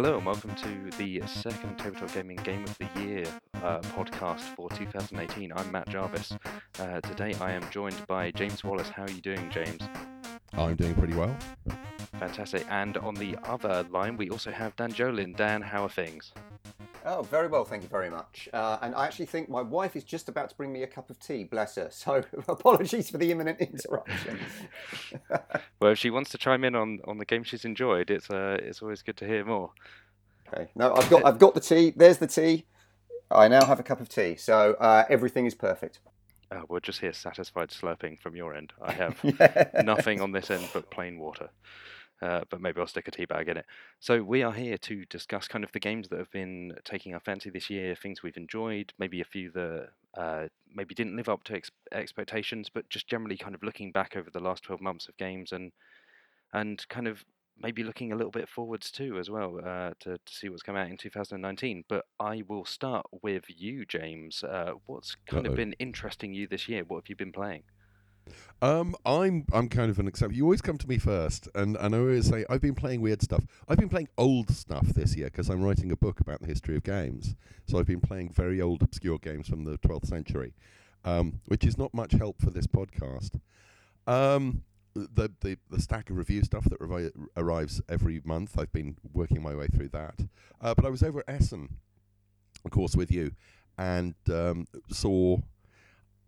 [0.00, 3.24] Hello and welcome to the second Tabletop Gaming Game of the Year
[3.64, 5.52] uh, podcast for 2018.
[5.52, 6.38] I'm Matt Jarvis.
[6.78, 8.88] Uh, today I am joined by James Wallis.
[8.90, 9.82] How are you doing, James?
[10.52, 11.36] I'm doing pretty well.
[12.20, 12.64] Fantastic.
[12.70, 15.36] And on the other line, we also have Dan Jolin.
[15.36, 16.32] Dan, how are things?
[17.04, 18.48] Oh, very well, thank you very much.
[18.52, 21.10] Uh, and I actually think my wife is just about to bring me a cup
[21.10, 21.88] of tea, bless her.
[21.90, 24.38] So apologies for the imminent interruption.
[25.80, 28.58] well, if she wants to chime in on, on the game she's enjoyed, it's uh,
[28.60, 29.70] it's always good to hear more.
[30.52, 31.92] Okay, no, I've got I've got the tea.
[31.94, 32.66] There's the tea.
[33.30, 36.00] I now have a cup of tea, so uh, everything is perfect.
[36.50, 38.72] Uh, we'll just hear satisfied slurping from your end.
[38.80, 39.82] I have yeah.
[39.84, 41.50] nothing on this end but plain water
[42.22, 43.66] uh, but maybe I'll stick a tea bag in it.
[44.00, 47.20] So we are here to discuss kind of the games that have been taking our
[47.20, 51.44] fancy this year, things we've enjoyed, maybe a few that uh, maybe didn't live up
[51.44, 55.08] to ex- expectations, but just generally kind of looking back over the last 12 months
[55.08, 55.72] of games and
[56.52, 57.24] and kind of
[57.60, 60.76] maybe looking a little bit forwards too as well uh, to, to see what's come
[60.76, 61.84] out in 2019.
[61.88, 64.44] But I will start with you, James.
[64.44, 65.52] Uh, what's kind Uh-oh.
[65.52, 66.84] of been interesting you this year?
[66.84, 67.64] What have you been playing?
[68.60, 70.36] Um, I'm I'm kind of an exception.
[70.36, 73.22] You always come to me first, and, and I always say I've been playing weird
[73.22, 73.44] stuff.
[73.68, 76.76] I've been playing old stuff this year because I'm writing a book about the history
[76.76, 77.36] of games.
[77.66, 80.54] So I've been playing very old, obscure games from the 12th century,
[81.04, 83.40] um, which is not much help for this podcast.
[84.06, 84.62] Um,
[84.94, 89.42] the, the the stack of review stuff that revi- arrives every month, I've been working
[89.42, 90.20] my way through that.
[90.60, 91.76] Uh, but I was over at Essen,
[92.64, 93.32] of course, with you,
[93.76, 95.38] and um, saw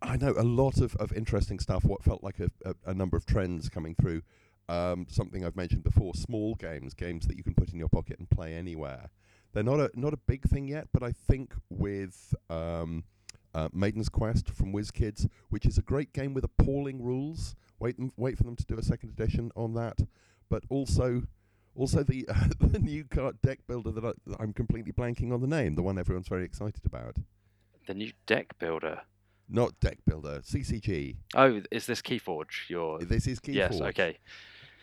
[0.01, 1.83] I know a lot of, of interesting stuff.
[1.83, 4.21] What felt like a, a, a number of trends coming through.
[4.69, 8.19] Um, something I've mentioned before: small games, games that you can put in your pocket
[8.19, 9.09] and play anywhere.
[9.53, 13.03] They're not a not a big thing yet, but I think with um,
[13.53, 17.55] uh, Maiden's Quest from WizKids, which is a great game with appalling rules.
[17.79, 19.99] Wait, them, wait for them to do a second edition on that.
[20.49, 21.23] But also,
[21.75, 25.41] also the uh, the new card deck builder that, I, that I'm completely blanking on
[25.41, 25.75] the name.
[25.75, 27.17] The one everyone's very excited about.
[27.87, 29.01] The new deck builder
[29.51, 31.17] not Deck Builder, CCG.
[31.35, 32.69] Oh, is this Keyforge?
[32.69, 33.53] Your this is Keyforge.
[33.53, 34.17] Yes, okay.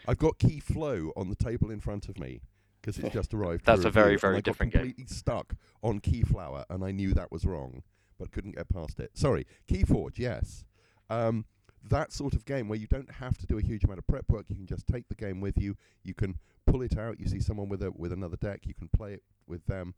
[0.07, 2.43] I've got Keyflow on the table in front of me
[2.81, 3.65] because it's just arrived.
[3.65, 7.33] That's a, very very I different got completely stuck on Keyflower, and I knew that
[7.33, 7.83] was wrong,
[8.19, 9.11] but couldn't get past it.
[9.15, 10.19] Sorry, Keyforge.
[10.19, 10.65] Yes.
[11.11, 11.47] Um,
[11.89, 14.29] that sort of game where you don't have to do a huge amount of prep
[14.29, 14.47] work.
[14.49, 15.77] You can just take the game with you.
[16.03, 17.19] You can pull it out.
[17.19, 18.67] You see someone with a with another deck.
[18.67, 19.95] You can play it with them.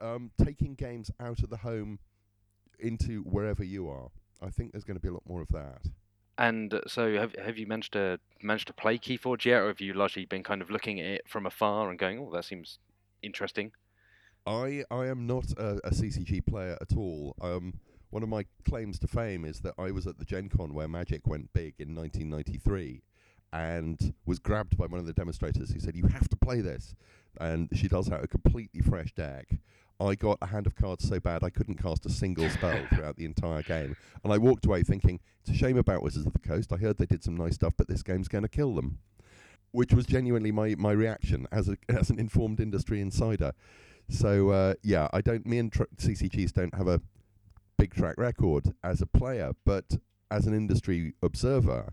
[0.00, 1.98] Um, taking games out of the home
[2.78, 4.10] into wherever you are.
[4.42, 5.88] I think there's going to be a lot more of that.
[6.36, 9.80] And uh, so, have have you managed to managed to play Keyforge yet, or have
[9.80, 12.78] you largely been kind of looking at it from afar and going, "Oh, that seems
[13.22, 13.70] interesting"?
[14.46, 17.36] I I am not a, a CCG player at all.
[17.40, 17.74] Um,
[18.10, 20.88] one of my claims to fame is that I was at the Gen Con where
[20.88, 23.02] Magic went big in 1993,
[23.52, 26.96] and was grabbed by one of the demonstrators who said, "You have to play this,"
[27.40, 29.46] and she does have a completely fresh deck.
[30.00, 33.16] I got a hand of cards so bad I couldn't cast a single spell throughout
[33.16, 33.96] the entire game.
[34.22, 36.72] And I walked away thinking, it's a shame about Wizards of the Coast.
[36.72, 38.98] I heard they did some nice stuff, but this game's going to kill them.
[39.70, 43.52] Which was genuinely my, my reaction as a, as an informed industry insider.
[44.08, 45.46] So uh, yeah, I don't.
[45.46, 47.00] Me and tr- CCGs don't have a
[47.78, 49.96] big track record as a player, but
[50.30, 51.92] as an industry observer,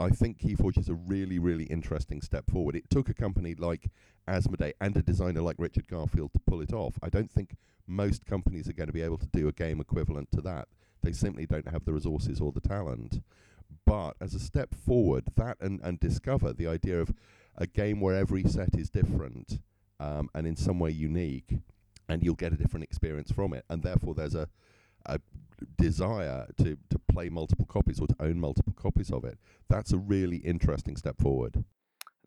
[0.00, 2.74] I think Keyforge is a really, really interesting step forward.
[2.74, 3.90] It took a company like
[4.26, 6.94] Asmodee and a designer like Richard Garfield to pull it off.
[7.02, 7.54] I don't think
[7.86, 10.68] most companies are going to be able to do a game equivalent to that.
[11.02, 13.22] They simply don't have the resources or the talent.
[13.84, 17.12] But as a step forward, that and, and discover the idea of
[17.56, 19.60] a game where every set is different
[19.98, 21.58] um, and in some way unique,
[22.08, 23.66] and you'll get a different experience from it.
[23.68, 24.48] And therefore, there's a
[25.06, 25.20] a
[25.76, 29.38] desire to, to play multiple copies or to own multiple copies of it,
[29.68, 31.64] that's a really interesting step forward.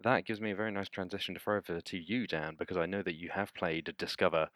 [0.03, 2.85] That gives me a very nice transition to throw over to you, Dan, because I
[2.85, 4.49] know that you have played Discover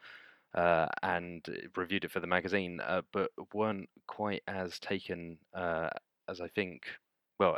[0.54, 1.46] uh, and
[1.76, 5.90] reviewed it for the magazine, uh, but weren't quite as taken uh,
[6.28, 6.84] as I think.
[7.40, 7.58] Well,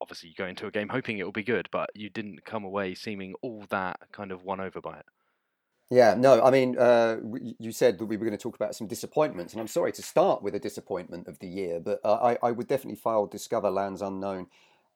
[0.00, 2.64] obviously, you go into a game hoping it will be good, but you didn't come
[2.64, 5.06] away seeming all that kind of won over by it.
[5.90, 7.18] Yeah, no, I mean, uh,
[7.58, 10.02] you said that we were going to talk about some disappointments, and I'm sorry to
[10.02, 13.70] start with a disappointment of the year, but uh, I, I would definitely file Discover
[13.70, 14.46] Lands Unknown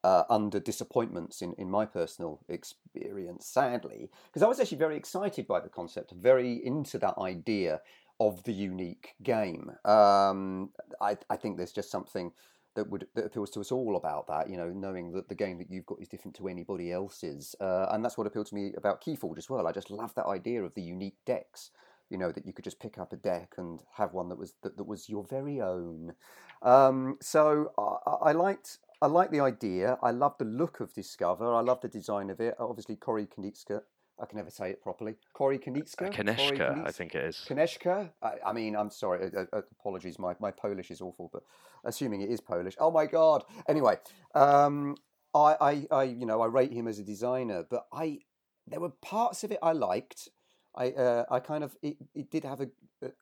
[0.02, 5.46] uh, under disappointments in, in my personal experience, sadly, because I was actually very excited
[5.46, 7.80] by the concept, very into that idea
[8.18, 9.70] of the unique game.
[9.84, 10.70] Um,
[11.00, 12.32] I, I think there's just something
[12.78, 14.48] that would that appeals to us all about that.
[14.48, 17.88] You know, knowing that the game that you've got is different to anybody else's, uh,
[17.90, 19.66] and that's what appealed to me about Keyforge as well.
[19.66, 21.70] I just love that idea of the unique decks.
[22.08, 24.54] You know that you could just pick up a deck and have one that was
[24.62, 26.14] that, that was your very own.
[26.62, 29.98] Um, so I, I liked I like the idea.
[30.00, 31.52] I love the look of Discover.
[31.52, 32.54] I love the design of it.
[32.60, 33.82] Obviously, Corey Kaniska
[34.20, 35.14] I can never say it properly.
[35.32, 36.12] Corey Konieczka?
[36.12, 37.46] Kaneshka, I think it is.
[37.48, 38.10] Kaneshka?
[38.22, 39.30] I, I mean, I'm sorry.
[39.34, 40.18] Uh, uh, apologies.
[40.18, 41.42] My, my Polish is awful, but
[41.84, 42.74] assuming it is Polish.
[42.78, 43.44] Oh my God.
[43.68, 43.96] Anyway,
[44.34, 44.96] um,
[45.34, 48.18] I, I, I, you know, I rate him as a designer, but I,
[48.66, 50.28] there were parts of it I liked.
[50.74, 52.68] I, uh, I kind of, it, it did have a,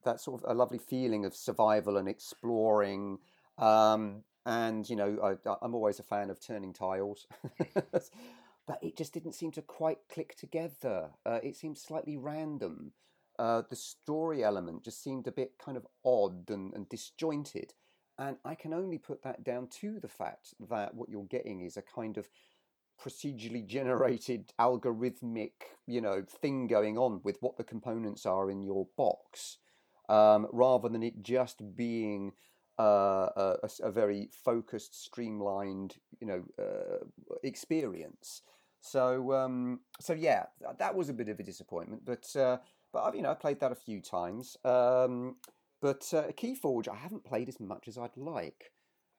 [0.05, 3.19] that sort of a lovely feeling of survival and exploring.
[3.59, 7.27] Um, and, you know, I, I'm always a fan of turning tiles.
[8.67, 11.11] but it just didn't seem to quite click together.
[11.25, 12.93] Uh, it seemed slightly random.
[13.39, 17.75] Uh, the story element just seemed a bit kind of odd and, and, disjointed.
[18.19, 21.77] And I can only put that down to the fact that what you're getting is
[21.77, 22.29] a kind of
[23.01, 25.53] procedurally generated algorithmic,
[25.87, 29.59] you know, thing going on with what the components are in your box,
[30.09, 32.33] um, rather than it just being
[32.79, 37.05] uh, a, a, very focused, streamlined, you know, uh,
[37.43, 38.43] experience.
[38.87, 40.45] So, um, so yeah,
[40.79, 42.05] that was a bit of a disappointment.
[42.05, 42.59] But, uh,
[42.93, 44.57] but I've, you know, I played that a few times.
[44.65, 45.37] Um,
[45.81, 48.73] but uh, Keyforge, I haven't played as much as I'd like,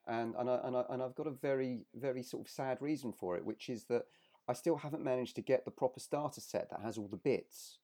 [0.06, 3.12] and and I, and, I, and I've got a very very sort of sad reason
[3.12, 4.02] for it, which is that
[4.48, 7.78] I still haven't managed to get the proper starter set that has all the bits.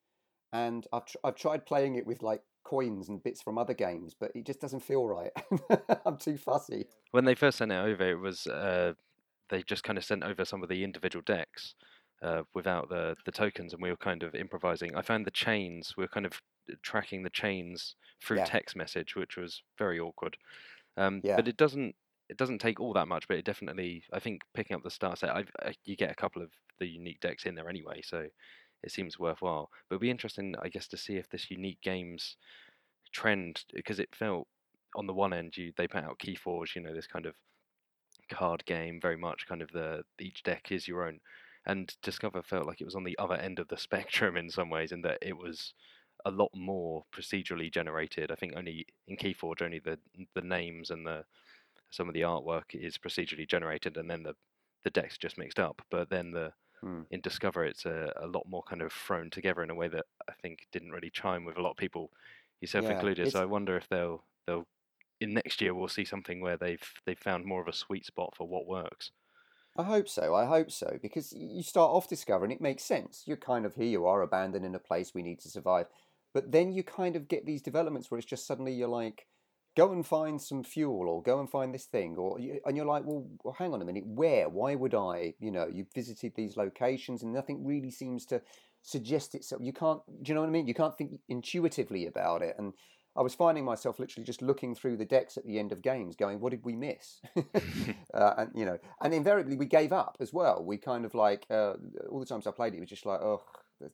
[0.52, 4.14] And I've tr- I've tried playing it with like coins and bits from other games,
[4.18, 5.30] but it just doesn't feel right.
[6.04, 6.86] I'm too fussy.
[7.12, 8.94] When they first sent it over, it was uh,
[9.50, 11.74] they just kind of sent over some of the individual decks
[12.22, 14.94] uh, without the the tokens, and we were kind of improvising.
[14.96, 15.94] I found the chains.
[15.96, 16.40] We were kind of
[16.82, 18.44] tracking the chains through yeah.
[18.44, 20.36] text message, which was very awkward.
[20.96, 21.36] Um, yeah.
[21.36, 21.94] But it doesn't
[22.28, 25.16] it doesn't take all that much, but it definitely I think picking up the star
[25.16, 26.50] set, I, I, you get a couple of
[26.80, 28.26] the unique decks in there anyway, so
[28.82, 29.70] it seems worthwhile.
[29.88, 32.36] But it'd be interesting, I guess, to see if this unique games
[33.12, 34.48] trend because it felt
[34.96, 37.34] on the one end you they put out Keyforge, you know, this kind of
[38.28, 41.20] card game, very much kind of the each deck is your own.
[41.66, 44.70] And Discover felt like it was on the other end of the spectrum in some
[44.70, 45.74] ways, in that it was
[46.24, 48.30] a lot more procedurally generated.
[48.30, 49.98] I think only in Keyforge, only the
[50.34, 51.24] the names and the
[51.90, 54.34] some of the artwork is procedurally generated, and then the
[54.84, 55.80] the decks just mixed up.
[55.90, 57.02] But then the hmm.
[57.10, 60.04] in Discover, it's a, a lot more kind of thrown together in a way that
[60.28, 62.10] I think didn't really chime with a lot of people
[62.60, 63.30] yourself yeah, included.
[63.32, 64.66] So I wonder if they'll they'll
[65.24, 68.34] in next year we'll see something where they've they've found more of a sweet spot
[68.36, 69.10] for what works.
[69.76, 70.34] I hope so.
[70.34, 73.24] I hope so because you start off discovering it makes sense.
[73.26, 73.86] You're kind of here.
[73.86, 75.12] You are abandoned in a place.
[75.12, 75.86] We need to survive,
[76.32, 79.26] but then you kind of get these developments where it's just suddenly you're like,
[79.76, 83.04] go and find some fuel or go and find this thing or and you're like
[83.04, 86.56] well, well hang on a minute where why would i you know you've visited these
[86.56, 88.40] locations and nothing really seems to
[88.84, 89.62] suggest itself.
[89.64, 90.68] You can't, do you know what I mean?
[90.68, 92.54] You can't think intuitively about it.
[92.58, 92.74] And
[93.16, 96.16] I was finding myself literally just looking through the decks at the end of games,
[96.16, 97.20] going, "What did we miss?"
[98.14, 100.64] uh, and you know, and invariably we gave up as well.
[100.64, 101.74] We kind of like uh,
[102.10, 103.42] all the times I played it, it was just like, "Oh,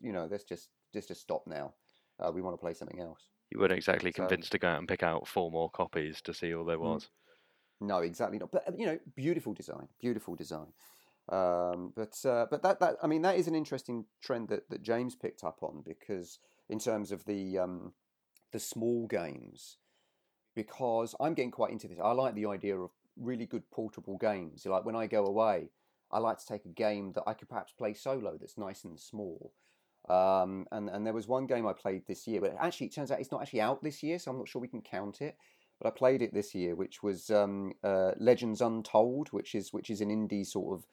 [0.01, 1.75] you know, let's just let's just stop now.
[2.19, 4.79] Uh, we want to play something else." You weren't exactly so, convinced to go out
[4.79, 6.93] and pick out four more copies to see all there mm.
[6.93, 7.09] was.
[7.81, 8.53] No, exactly not.
[8.53, 10.69] But you know, beautiful design, beautiful design.
[11.31, 14.83] Um, but uh, but that, that I mean that is an interesting trend that, that
[14.83, 16.39] James picked up on because
[16.69, 17.93] in terms of the um,
[18.53, 19.79] the small games,
[20.55, 21.99] because I'm getting quite into this.
[22.03, 24.67] I like the idea of really good portable games.
[24.67, 25.71] Like when I go away,
[26.11, 28.99] I like to take a game that I could perhaps play solo that's nice and
[28.99, 29.53] small.
[30.09, 33.11] Um, and and there was one game I played this year, but actually it turns
[33.11, 35.37] out it's not actually out this year, so I'm not sure we can count it.
[35.81, 39.91] But I played it this year, which was um, uh, Legends Untold, which is which
[39.91, 40.87] is an indie sort of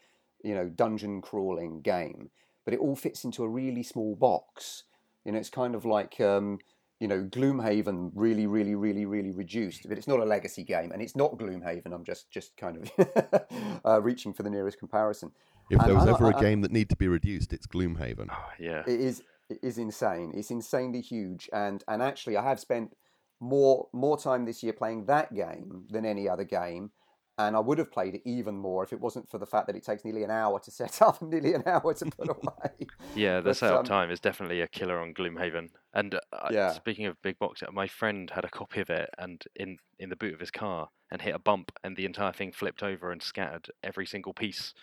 [0.43, 2.29] you know dungeon crawling game,
[2.65, 4.83] but it all fits into a really small box.
[5.25, 6.59] You know, it's kind of like um,
[6.99, 9.87] you know Gloomhaven, really, really, really, really reduced.
[9.87, 11.93] But it's not a legacy game, and it's not Gloomhaven.
[11.93, 13.41] I'm just just kind of
[13.85, 15.31] uh, reaching for the nearest comparison.
[15.69, 18.27] If and there was ever a game that needed to be reduced, it's Gloomhaven.
[18.31, 19.23] Oh, yeah, it is.
[19.49, 20.33] It is insane.
[20.35, 22.95] It's insanely huge, and and actually, I have spent
[23.39, 26.91] more more time this year playing that game than any other game
[27.37, 29.75] and I would have played it even more if it wasn't for the fact that
[29.75, 32.87] it takes nearly an hour to set up and nearly an hour to put away.
[33.15, 35.69] yeah, the but, setup um, time is definitely a killer on Gloomhaven.
[35.93, 36.73] And uh, yeah.
[36.73, 40.15] speaking of big box, my friend had a copy of it and in in the
[40.15, 43.21] boot of his car and hit a bump, and the entire thing flipped over and
[43.21, 44.73] scattered every single piece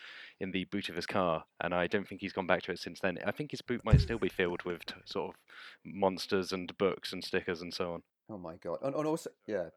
[0.40, 1.44] in the boot of his car.
[1.62, 3.18] And I don't think he's gone back to it since then.
[3.26, 5.40] I think his boot might still be filled with t- sort of
[5.84, 8.02] monsters and books and stickers and so on.
[8.30, 8.78] Oh my god!
[8.82, 9.68] And, and also, yeah,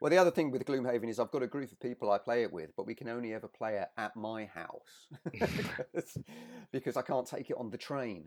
[0.00, 2.42] well, the other thing with Gloomhaven is I've got a group of people I play
[2.42, 5.08] it with, but we can only ever play it at my house
[6.72, 8.24] because, I can't take it on the train.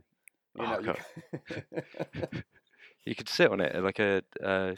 [0.56, 0.96] You, oh, know,
[1.50, 2.42] you,
[3.06, 4.74] you, could sit on it like a uh,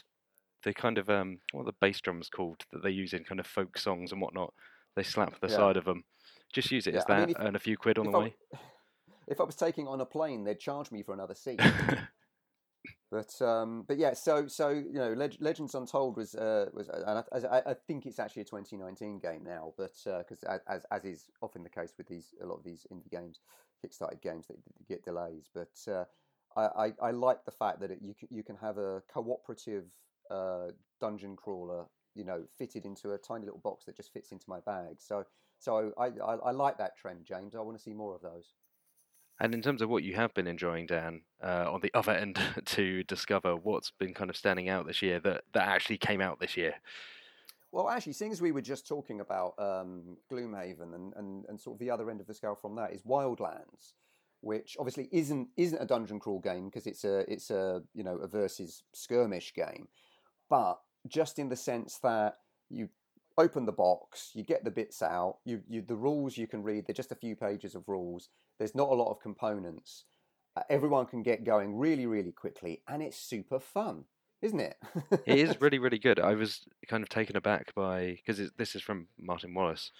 [0.63, 3.39] the kind of um, what are the bass drums called that they use in kind
[3.39, 4.53] of folk songs and whatnot.
[4.95, 5.55] They slap the yeah.
[5.55, 6.03] side of them.
[6.51, 8.17] Just use it yeah, as that, I mean, if, earn a few quid on the
[8.17, 8.35] I, way.
[9.27, 11.61] if I was taking on a plane, they'd charge me for another seat.
[13.11, 17.23] But um, but yeah, so so you know, Leg- Legends Untold was uh, was, and
[17.49, 21.05] I, I, I, think it's actually a 2019 game now, but because uh, as as
[21.05, 23.39] is often the case with these a lot of these indie games,
[23.83, 25.91] Kickstarted games that get delays, but.
[25.91, 26.05] Uh,
[26.57, 29.85] I, I, I, like the fact that it, you can, you can have a cooperative
[30.31, 31.85] uh, dungeon crawler,
[32.15, 34.95] you know, fitted into a tiny little box that just fits into my bag.
[34.97, 35.25] So
[35.59, 37.53] so I, I, I like that trend, James.
[37.53, 38.53] I want to see more of those.
[39.39, 42.39] And in terms of what you have been enjoying, Dan, uh, on the other end
[42.65, 46.39] to discover what's been kind of standing out this year that, that actually came out
[46.39, 46.75] this year.
[47.71, 51.75] Well, actually, seeing as we were just talking about um, Gloomhaven and, and, and sort
[51.75, 53.93] of the other end of the scale from that is Wildlands,
[54.41, 58.15] which obviously isn't isn't a dungeon crawl game because it's a it's a you know
[58.17, 59.87] a versus skirmish game,
[60.49, 62.37] but just in the sense that
[62.71, 62.89] you
[63.37, 66.85] open the box, you get the bits out, you, you the rules you can read,
[66.85, 68.29] they're just a few pages of rules.
[68.59, 70.03] There's not a lot of components.
[70.55, 74.03] Uh, everyone can get going really, really quickly, and it's super fun,
[74.41, 74.75] isn't it?
[75.25, 76.19] it is really, really good.
[76.19, 79.91] I was kind of taken aback by because this is from Martin Wallace,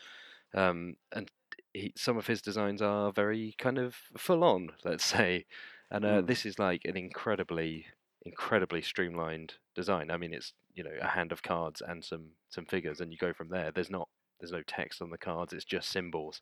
[0.54, 1.32] um, and
[1.74, 5.46] he, some of his designs are very kind of full on, let's say,
[5.90, 6.28] and uh, mm.
[6.28, 7.86] this is like an incredibly,
[8.24, 10.12] incredibly streamlined design.
[10.12, 13.18] I mean, it's you know a hand of cards and some some figures, and you
[13.18, 13.72] go from there.
[13.72, 15.54] There's not there's no text on the cards.
[15.54, 16.42] It's just symbols.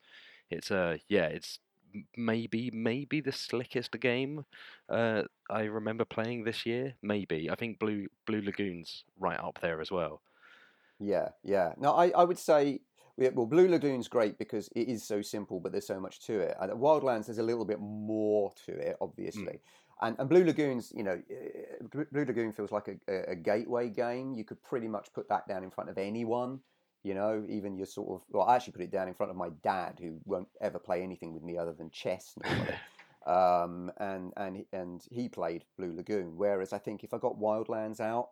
[0.49, 1.59] It's uh yeah, it's
[2.15, 4.45] maybe maybe the slickest game
[4.89, 6.93] uh, I remember playing this year.
[7.01, 10.21] Maybe I think Blue Blue Lagoon's right up there as well.
[10.99, 11.73] Yeah, yeah.
[11.77, 12.79] No, I, I would say
[13.17, 16.55] well, Blue Lagoon's great because it is so simple, but there's so much to it.
[16.59, 19.43] And Wildlands, there's a little bit more to it, obviously.
[19.43, 19.59] Mm.
[20.01, 24.35] And, and Blue Lagoon's, you know, eh, Blue Lagoon feels like a, a, gateway game.
[24.35, 26.59] You could pretty much put that down in front of anyone,
[27.07, 28.25] you know, even your sort of.
[28.29, 31.01] Well, I actually put it down in front of my dad, who won't ever play
[31.01, 32.35] anything with me other than chess
[33.25, 36.33] um, and and and he played Blue Lagoon.
[36.35, 38.31] Whereas I think if I got Wildlands out,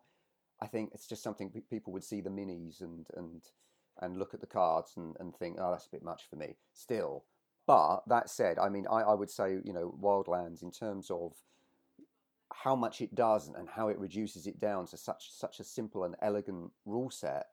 [0.60, 3.42] I think it's just something people would see the minis and and
[4.02, 6.58] and look at the cards and, and think, oh, that's a bit much for me.
[6.74, 7.24] Still,
[7.66, 11.32] but that said, I mean, I, I would say, you know, Wildlands in terms of
[12.52, 16.04] how much it does and how it reduces it down to such such a simple
[16.04, 17.46] and elegant rule set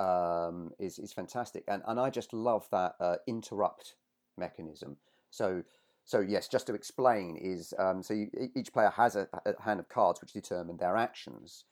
[0.00, 1.64] um, is is fantastic.
[1.68, 3.94] And and I just love that uh, interrupt
[4.36, 4.96] mechanism.
[5.30, 5.62] So
[6.04, 9.78] so yes, just to explain is um, so you, each player has a, a, hand
[9.78, 11.64] of cards which determine their actions.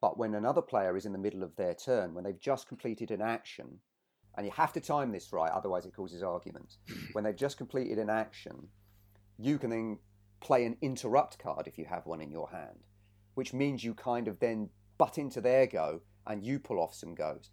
[0.00, 3.10] But when another player is in the middle of their turn, when they've just completed
[3.10, 3.78] an action,
[4.36, 6.78] and you have to time this right, otherwise it causes arguments.
[7.12, 8.68] when they've just completed an action,
[9.38, 9.98] you can then
[10.40, 12.86] play an interrupt card if you have one in your hand,
[13.34, 17.14] which means you kind of then butt into their go and you pull off some
[17.14, 17.50] goes,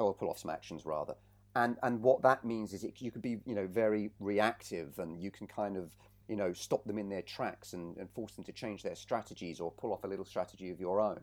[0.00, 1.14] or pull off some actions rather.
[1.54, 5.20] And and what that means is it, you could be you know very reactive and
[5.20, 5.96] you can kind of
[6.28, 9.60] you know stop them in their tracks and, and force them to change their strategies
[9.60, 11.20] or pull off a little strategy of your own.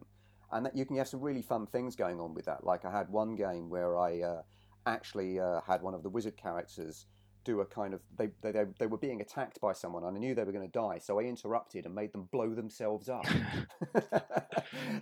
[0.51, 2.63] And that you can have some really fun things going on with that.
[2.63, 4.41] Like I had one game where I uh,
[4.85, 7.05] actually uh, had one of the wizard characters
[7.45, 10.35] do a kind of they, they they were being attacked by someone and I knew
[10.35, 13.25] they were going to die so I interrupted and made them blow themselves up.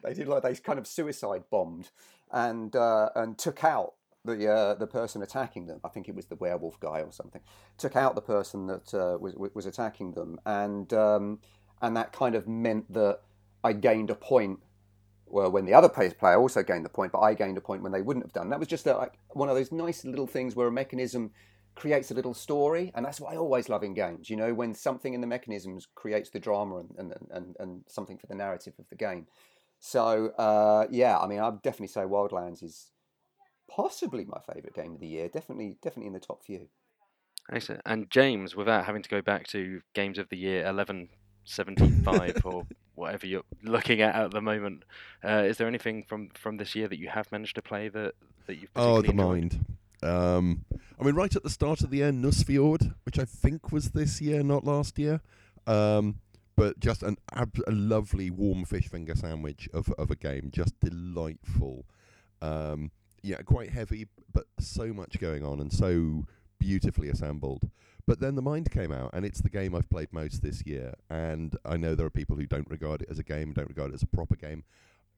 [0.04, 1.90] They did like they kind of suicide bombed
[2.32, 3.94] and uh, and took out
[4.26, 5.80] the uh, the person attacking them.
[5.84, 7.42] I think it was the werewolf guy or something.
[7.78, 11.40] Took out the person that uh, was was attacking them and um,
[11.82, 13.22] and that kind of meant that
[13.64, 14.60] I gained a point
[15.34, 17.92] well, when the other player also gained the point, but I gained a point when
[17.92, 18.50] they wouldn't have done.
[18.50, 21.32] That was just a, like one of those nice little things where a mechanism
[21.76, 24.30] creates a little story, and that's what I always love in games.
[24.30, 28.18] You know, when something in the mechanisms creates the drama and and, and, and something
[28.18, 29.28] for the narrative of the game.
[29.80, 32.92] So uh, yeah, I mean, I'd definitely say Wildlands is
[33.70, 35.28] possibly my favourite game of the year.
[35.28, 36.68] Definitely, definitely in the top few.
[37.52, 37.82] Excellent.
[37.86, 41.10] And James, without having to go back to games of the year eleven
[41.44, 42.66] seventy five or
[42.96, 44.84] whatever you're looking at at the moment,
[45.24, 48.14] uh, is there anything from from this year that you have managed to play that
[48.48, 49.18] that you've oh the enjoyed?
[49.18, 49.66] mind
[50.04, 50.66] um,
[51.00, 54.22] I mean, right at the start of the end, Nusfjord, which I think was this
[54.22, 55.22] year, not last year.
[55.66, 56.20] Um,
[56.56, 60.80] but just an ab- a lovely warm fish finger sandwich of of a game, just
[60.80, 61.86] delightful.
[62.42, 62.92] Um,
[63.24, 66.26] yeah, quite heavy, but so much going on and so
[66.60, 67.70] beautifully assembled.
[68.06, 70.94] But then the Mind came out, and it's the game I've played most this year.
[71.10, 73.92] And I know there are people who don't regard it as a game, don't regard
[73.92, 74.64] it as a proper game.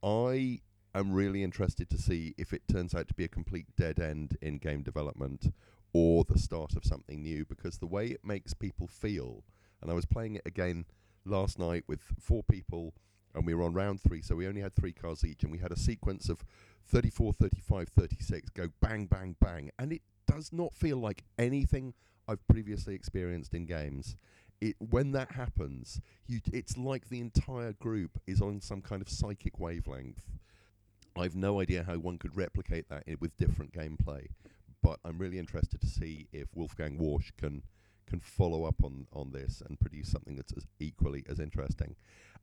[0.03, 0.61] I
[0.95, 4.37] I'm really interested to see if it turns out to be a complete dead end
[4.41, 5.53] in game development
[5.91, 9.43] or the start of something new because the way it makes people feel,
[9.81, 10.85] and I was playing it again
[11.25, 12.93] last night with four people
[13.33, 15.57] and we were on round three, so we only had three cars each, and we
[15.57, 16.45] had a sequence of
[16.87, 21.93] 34, 35, 36 go bang, bang, bang, and it does not feel like anything
[22.25, 24.15] I've previously experienced in games.
[24.61, 29.09] It when that happens, you it's like the entire group is on some kind of
[29.09, 30.23] psychic wavelength.
[31.17, 34.27] I've no idea how one could replicate that with different gameplay,
[34.81, 37.63] but I'm really interested to see if Wolfgang Warsch can
[38.07, 41.95] can follow up on on this and produce something that's as equally as interesting.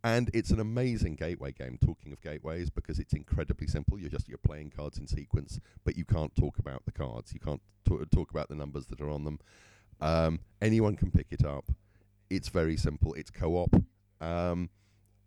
[0.05, 1.79] And it's an amazing gateway game.
[1.81, 3.99] Talking of gateways, because it's incredibly simple.
[3.99, 7.33] You're just you're playing cards in sequence, but you can't talk about the cards.
[7.33, 9.39] You can't t- talk about the numbers that are on them.
[10.01, 11.71] Um, anyone can pick it up.
[12.31, 13.15] It's very simple.
[13.15, 13.77] It's co-op,
[14.21, 14.71] um,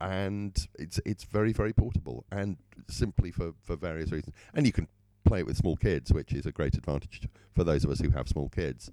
[0.01, 2.57] and it's it's very very portable and
[2.89, 4.35] simply for for various reasons.
[4.53, 4.87] And you can
[5.23, 8.11] play it with small kids, which is a great advantage for those of us who
[8.11, 8.91] have small kids.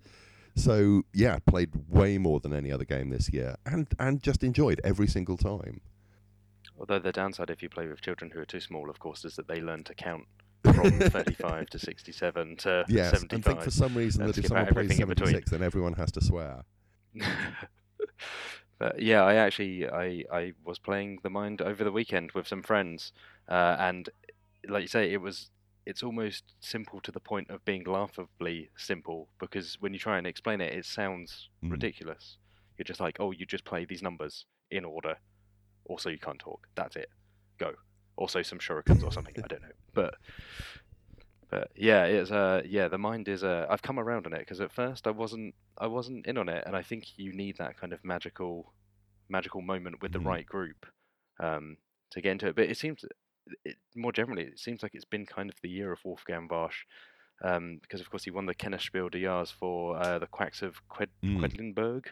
[0.54, 4.80] So yeah, played way more than any other game this year, and and just enjoyed
[4.84, 5.80] every single time.
[6.78, 9.36] Although the downside, if you play with children who are too small, of course, is
[9.36, 10.24] that they learn to count
[10.64, 13.32] from 35 to 67 to Yes, 75.
[13.32, 15.26] and think for some reason that if someone plays everything in between.
[15.28, 16.62] 76, then everyone has to swear.
[18.82, 22.62] but yeah, I actually I I was playing the mind over the weekend with some
[22.62, 23.12] friends,
[23.48, 24.08] uh, and
[24.68, 25.50] like you say, it was
[25.86, 30.26] it's almost simple to the point of being laughably simple because when you try and
[30.26, 31.70] explain it, it sounds Mm.
[31.70, 32.38] ridiculous.
[32.76, 35.14] You're just like, oh, you just play these numbers in order.
[35.84, 36.66] Also, you can't talk.
[36.74, 37.08] That's it.
[37.58, 37.70] Go.
[38.16, 39.34] Also, some shurikens or something.
[39.44, 40.14] I don't know, but.
[41.52, 44.62] But yeah, it's uh yeah the mind is uh I've come around on it because
[44.62, 47.76] at first I wasn't I wasn't in on it and I think you need that
[47.78, 48.72] kind of magical
[49.28, 50.26] magical moment with the Mhm.
[50.26, 50.86] right group
[51.40, 51.76] um
[52.12, 52.56] to get into it.
[52.56, 53.04] But it seems
[53.66, 56.86] it, more generally it seems like it's been kind of the year of Wolfgang Warsch
[57.44, 60.76] um because of course he won the Kennerspiel de Jahres for uh, the Quacks of
[60.88, 61.38] Qued- Mm.
[61.40, 62.06] Quedlinburg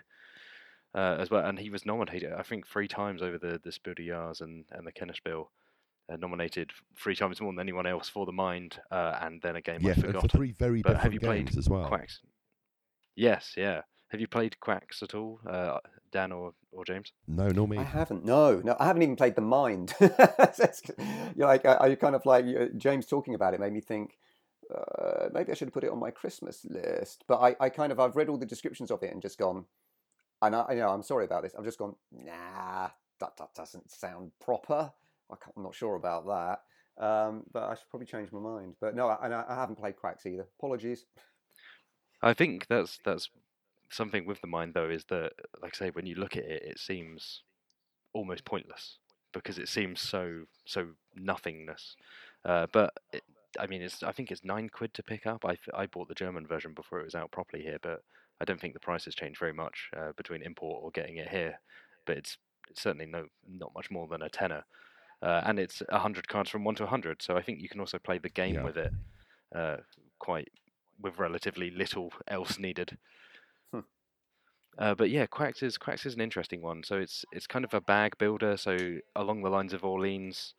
[0.95, 3.95] uh, as well and he was nominated I think three times over the the Spiel
[3.95, 5.49] Jahres and and the Kennerspiel.
[6.11, 9.61] Uh, nominated three times more than anyone else for the mind, uh, and then a
[9.61, 11.87] game yeah, I'd and for three very But different have you played games as well.
[11.87, 12.21] Quacks.
[13.15, 13.83] Yes, yeah.
[14.09, 15.79] Have you played Quacks at all, uh,
[16.11, 17.13] Dan or, or James?
[17.29, 17.79] No, nor me.
[17.79, 18.25] I haven't.
[18.25, 19.95] No, no, I haven't even played the mind.
[20.01, 24.19] You're like, I, I kind of like uh, James talking about it made me think.
[24.75, 27.25] Uh, maybe I should have put it on my Christmas list.
[27.29, 29.67] But I, I kind of, I've read all the descriptions of it and just gone.
[30.43, 31.55] And I, I know I'm sorry about this.
[31.57, 31.95] I've just gone.
[32.11, 32.89] Nah,
[33.21, 34.93] that, that doesn't sound proper.
[35.57, 37.05] I'm not sure about that.
[37.05, 38.75] Um, but I should probably change my mind.
[38.81, 40.47] But no, I, and I, I haven't played Quacks either.
[40.59, 41.07] Apologies.
[42.23, 43.31] I think that's that's
[43.91, 46.63] something with the mind though is that, like I say, when you look at it,
[46.63, 47.43] it seems
[48.13, 48.99] almost pointless
[49.33, 51.97] because it seems so so nothingness.
[52.45, 53.23] Uh, but it,
[53.59, 55.45] I mean, it's I think it's nine quid to pick up.
[55.45, 58.03] I I bought the German version before it was out properly here, but
[58.41, 61.29] I don't think the price has changed very much uh, between import or getting it
[61.29, 61.61] here.
[62.07, 62.39] But it's,
[62.69, 64.65] it's certainly no not much more than a tenner.
[65.23, 67.99] Uh, and it's 100 cards from 1 to 100, so I think you can also
[67.99, 68.65] play the game Yeah.
[68.65, 68.93] with it
[69.55, 69.77] uh,
[70.19, 70.49] quite
[71.01, 72.97] with relatively little else needed.
[73.73, 73.81] Hmm.
[74.79, 76.83] Uh, but yeah, Quacks is Quacks is an interesting one.
[76.85, 78.77] So it's it's kind of a bag builder, so
[79.17, 80.55] along the lines of Orleans,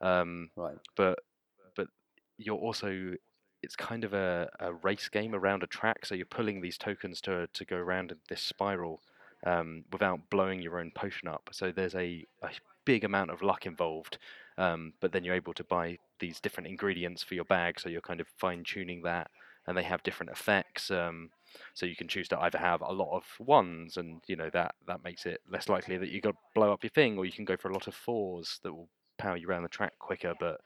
[0.00, 0.78] um, Right.
[0.96, 1.18] but
[1.76, 1.86] but
[2.38, 3.14] you're also
[3.62, 6.04] it's kind of a, a race game around a track.
[6.06, 9.00] So you're pulling these tokens to to go around this spiral
[9.46, 11.48] um, without blowing your own potion up.
[11.52, 12.50] So there's a, a
[12.84, 14.18] big amount of luck involved,
[14.58, 17.80] um, but then you're able to buy these different ingredients for your bag.
[17.80, 19.30] So you're kind of fine tuning that,
[19.66, 20.90] and they have different effects.
[20.90, 21.30] Um,
[21.74, 24.74] so you can choose to either have a lot of ones, and you know that
[24.86, 27.44] that makes it less likely that you got blow up your thing, or you can
[27.44, 30.60] go for a lot of fours that will power you around the track quicker, but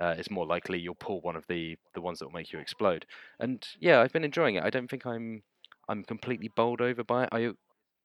[0.00, 2.58] uh, it's more likely you'll pull one of the the ones that will make you
[2.58, 3.06] explode.
[3.38, 4.64] And yeah, I've been enjoying it.
[4.64, 5.42] I don't think I'm
[5.88, 7.28] I'm completely bowled over by it.
[7.32, 7.50] I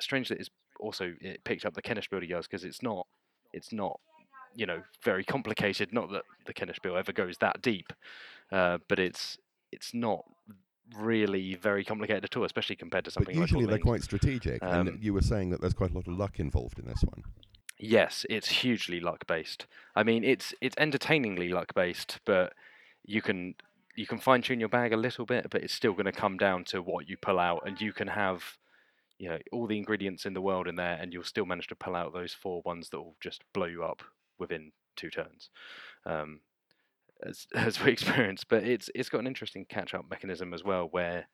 [0.01, 3.07] strange that it's also it picked up the Kennerspiel des Jahres because it's not
[3.53, 3.99] it's not
[4.55, 5.93] you know very complicated.
[5.93, 7.93] Not that the Kennerspiel ever goes that deep,
[8.51, 9.37] uh, but it's
[9.71, 10.25] it's not
[10.97, 13.35] really very complicated at all, especially compared to something.
[13.35, 15.93] But usually like they're quite strategic, Um, and you were saying that there's quite a
[15.93, 17.23] lot of luck involved in this one.
[17.77, 19.65] Yes, it's hugely luck based.
[19.95, 22.53] I mean, it's it's entertainingly luck based, but
[23.05, 23.55] you can
[23.95, 26.37] you can fine tune your bag a little bit, but it's still going to come
[26.37, 28.57] down to what you pull out, and you can have
[29.19, 31.75] you know all the ingredients in the world in there, and you'll still manage to
[31.75, 34.01] pull out those four ones that will just blow you up
[34.39, 35.49] within two turns.
[36.05, 36.39] Um,
[37.23, 40.87] as, as we experienced, but it's it's got an interesting catch up mechanism as well,
[40.91, 41.27] where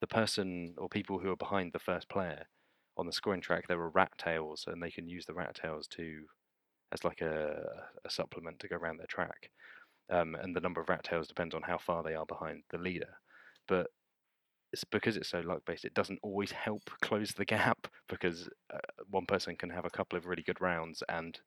[0.00, 2.46] the person or people who are behind the first player
[2.96, 5.86] on the scoring track there are rat tails and they can use the rat tails
[5.86, 6.22] to
[6.92, 7.62] as like a,
[8.04, 9.50] a supplement to go around their track
[10.10, 12.78] um, and the number of rat tails depends on how far they are behind the
[12.78, 13.08] leader
[13.68, 13.88] but
[14.76, 18.78] it's because it's so luck based it doesn't always help close the gap because uh,
[19.10, 21.40] one person can have a couple of really good rounds and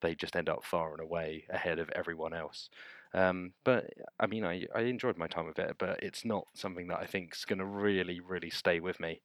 [0.00, 2.68] they just end up far and away ahead of everyone else
[3.14, 3.84] Um, but
[4.20, 7.06] I mean, I I enjoyed my time with it, but it's not something that I
[7.06, 9.20] think is going to really really stay with me.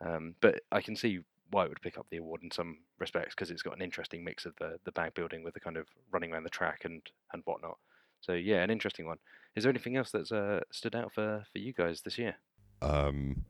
[0.00, 3.34] Um, but I can see why it would pick up the award in some respects
[3.34, 5.88] because it's got an interesting mix of the the bag building with the kind of
[6.12, 7.78] running around the track and and whatnot.
[8.20, 9.18] So yeah, an interesting one.
[9.56, 12.36] Is there anything else that's uh, stood out for for you guys this year?
[12.82, 13.44] Um,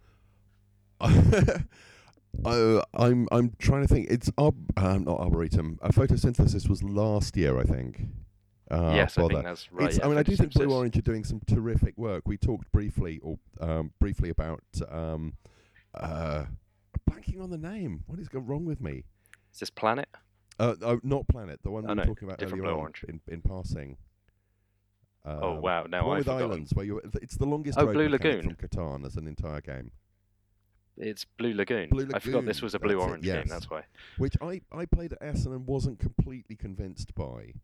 [1.00, 4.08] I, I'm I'm trying to think.
[4.10, 5.78] It's Arb- um, not arboretum.
[5.82, 8.02] Uh, photosynthesis was last year, I think.
[8.70, 9.94] Uh, yes, I think that's right.
[9.94, 12.24] Yeah, I mean, I do think Blue Orange are doing some terrific work.
[12.26, 15.34] We talked briefly, or um, briefly about um,
[15.94, 16.44] uh,
[17.08, 18.04] blanking on the name.
[18.06, 19.04] What is wrong with me?
[19.52, 20.08] Is this Planet?
[20.58, 21.60] Uh, oh, not Planet.
[21.62, 23.96] The one oh, we were no, talking about earlier on in, in passing.
[25.42, 25.84] Oh um, wow!
[25.88, 27.00] Now one I with islands where you.
[27.20, 27.78] It's the longest.
[27.78, 29.90] Oh, road Blue Lagoon from Catan as an entire game.
[30.96, 31.88] It's Blue Lagoon.
[31.90, 32.14] Blue Lagoon.
[32.14, 33.36] I forgot this was a blue orange yes.
[33.36, 33.46] game.
[33.48, 33.82] That's why.
[34.16, 37.54] Which I I played at Essen and wasn't completely convinced by,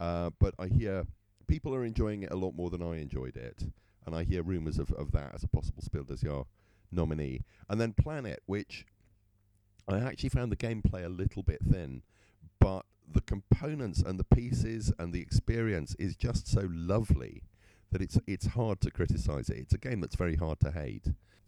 [0.00, 1.06] uh, but I hear
[1.46, 3.64] people are enjoying it a lot more than I enjoyed it,
[4.06, 6.46] and I hear rumours of, of that as a possible Spiel des Jahres
[6.90, 7.44] nominee.
[7.68, 8.86] And then Planet, which
[9.88, 12.02] I actually found the gameplay a little bit thin,
[12.60, 17.42] but the components and the pieces and the experience is just so lovely
[17.92, 19.58] that it's it's hard to criticize it.
[19.58, 21.06] It's a game that's very hard to hate.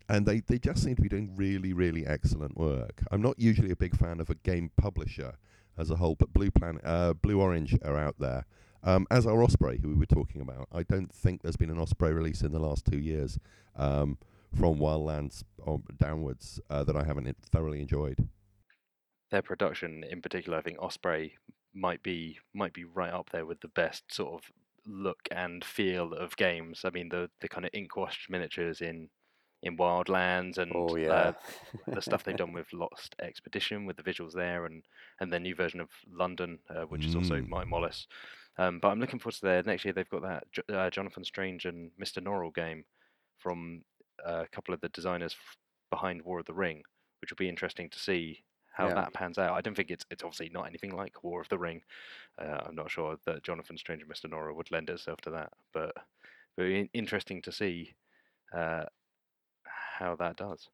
[0.08, 3.02] And they, they just seem to be doing really, really excellent work.
[3.10, 5.34] I'm not usually a big fan of a game publisher
[5.76, 8.46] as a whole, but Blue Planet, uh, Blue Orange are out there.
[8.84, 10.68] Um, as are Osprey, who we were talking about.
[10.70, 13.36] I don't think there's been an Osprey release in the last two years
[13.74, 14.16] um,
[14.56, 18.28] from Wildlands or downwards uh, that I haven't thoroughly enjoyed.
[19.30, 21.34] Their production, in particular, I think Osprey
[21.74, 24.50] might be might be right up there with the best sort of
[24.86, 26.82] look and feel of games.
[26.84, 29.08] I mean, the the kind of ink washed miniatures in
[29.62, 31.08] in Wildlands and oh, yeah.
[31.08, 31.32] uh,
[31.88, 34.82] the stuff they've done with Lost Expedition with the visuals there and
[35.20, 37.08] and their new version of London, uh, which mm.
[37.08, 37.48] is also Mm.
[37.48, 38.06] Mike Mollis.
[38.58, 39.92] Um, but I'm looking forward to their next year.
[39.92, 42.22] They've got that uh, Jonathan Strange and Mr.
[42.22, 42.84] Norrell game
[43.38, 43.82] from
[44.26, 45.56] uh, a couple of the designers f-
[45.90, 46.82] behind War of the Ring,
[47.20, 48.42] which will be interesting to see
[48.76, 48.94] how Yeah.
[48.94, 49.56] that pans out.
[49.56, 51.82] I don't think it's it's obviously not anything like War of the Ring.
[52.38, 54.30] Uh, I'm not sure that Jonathan Strange and Mr.
[54.30, 55.94] Norrell would lend itself to that, but
[56.58, 57.94] very interesting to see
[58.54, 58.84] uh,
[59.98, 60.68] how that does.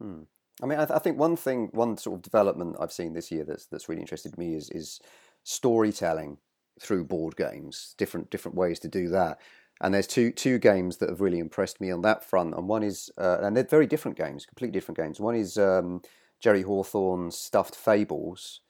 [0.00, 0.22] Hmm.
[0.62, 3.30] I mean, I, th- I think one thing, one sort of development I've seen this
[3.30, 5.00] year that's that's really interested me is is
[5.44, 6.38] storytelling
[6.80, 7.94] through board games.
[7.96, 9.38] Different different ways to do that.
[9.80, 12.54] And there's two two games that have really impressed me on that front.
[12.54, 15.20] And one is, uh, and they're very different games, completely different games.
[15.20, 16.00] One is um,
[16.40, 18.60] Jerry Hawthorne's Stuffed Fables,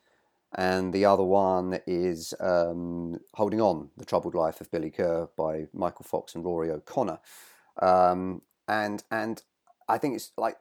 [0.55, 5.67] and the other one is um, Holding On: The Troubled Life of Billy Kerr by
[5.73, 7.19] Michael Fox and Rory O'Connor.
[7.81, 9.43] Um, and and
[9.89, 10.57] I think it's like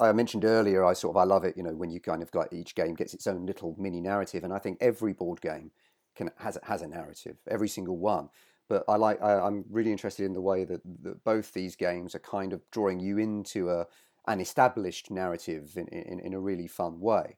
[0.00, 0.84] I mentioned earlier.
[0.84, 1.56] I sort of I love it.
[1.56, 4.52] You know, when you kind of each game gets its own little mini narrative, and
[4.52, 5.70] I think every board game
[6.14, 7.36] can has has a narrative.
[7.48, 8.28] Every single one.
[8.68, 9.20] But I like.
[9.22, 12.60] I, I'm really interested in the way that, that both these games are kind of
[12.70, 13.86] drawing you into a
[14.28, 17.36] an established narrative in, in, in a really fun way.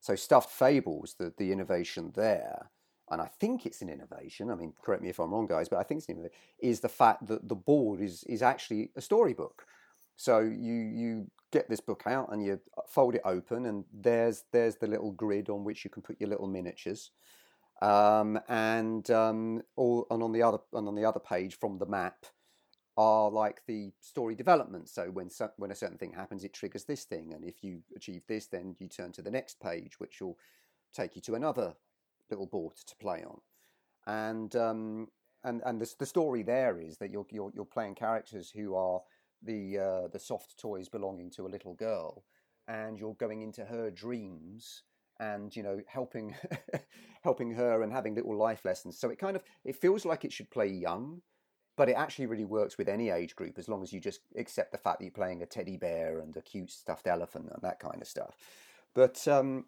[0.00, 2.70] So stuffed fables, the the innovation there,
[3.10, 4.50] and I think it's an innovation.
[4.50, 6.36] I mean, correct me if I'm wrong, guys, but I think it's an innovation.
[6.60, 9.66] Is the fact that the board is is actually a storybook.
[10.16, 14.76] So you you get this book out and you fold it open, and there's there's
[14.76, 17.10] the little grid on which you can put your little miniatures.
[17.80, 21.86] Um, and um, all and on the other and on the other page from the
[21.86, 22.26] map
[22.96, 24.88] are like the story development.
[24.88, 27.82] So when so, when a certain thing happens, it triggers this thing, and if you
[27.96, 30.38] achieve this, then you turn to the next page, which will
[30.94, 31.74] take you to another
[32.30, 33.40] little board to play on.
[34.06, 35.08] And um,
[35.44, 39.00] and and the, the story there is that you're you're, you're playing characters who are
[39.42, 42.24] the uh, the soft toys belonging to a little girl,
[42.68, 44.82] and you're going into her dreams
[45.20, 46.34] and you know helping
[47.22, 48.98] helping her and having little life lessons.
[48.98, 51.22] So it kind of it feels like it should play young,
[51.76, 54.72] but it actually really works with any age group as long as you just accept
[54.72, 57.80] the fact that you're playing a teddy bear and a cute stuffed elephant and that
[57.80, 58.36] kind of stuff.
[58.94, 59.64] But um,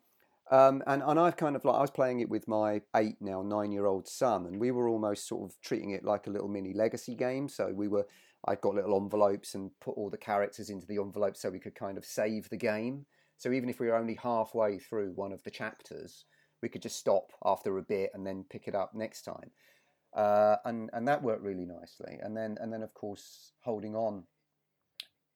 [0.50, 3.42] um, and and I've kind of like I was playing it with my eight now
[3.42, 6.48] nine year old son, and we were almost sort of treating it like a little
[6.48, 7.48] mini legacy game.
[7.48, 8.06] So we were
[8.46, 11.74] I got little envelopes and put all the characters into the envelope so we could
[11.74, 13.06] kind of save the game.
[13.38, 16.26] So even if we were only halfway through one of the chapters,
[16.62, 19.50] we could just stop after a bit and then pick it up next time.
[20.14, 22.18] Uh, and and that worked really nicely.
[22.22, 24.24] And then and then of course holding on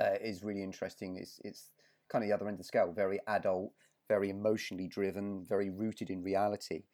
[0.00, 1.16] uh, is really interesting.
[1.16, 1.70] It's it's
[2.08, 3.72] kind of the other end of the scale, very adult,
[4.08, 6.84] very emotionally driven, very rooted in reality.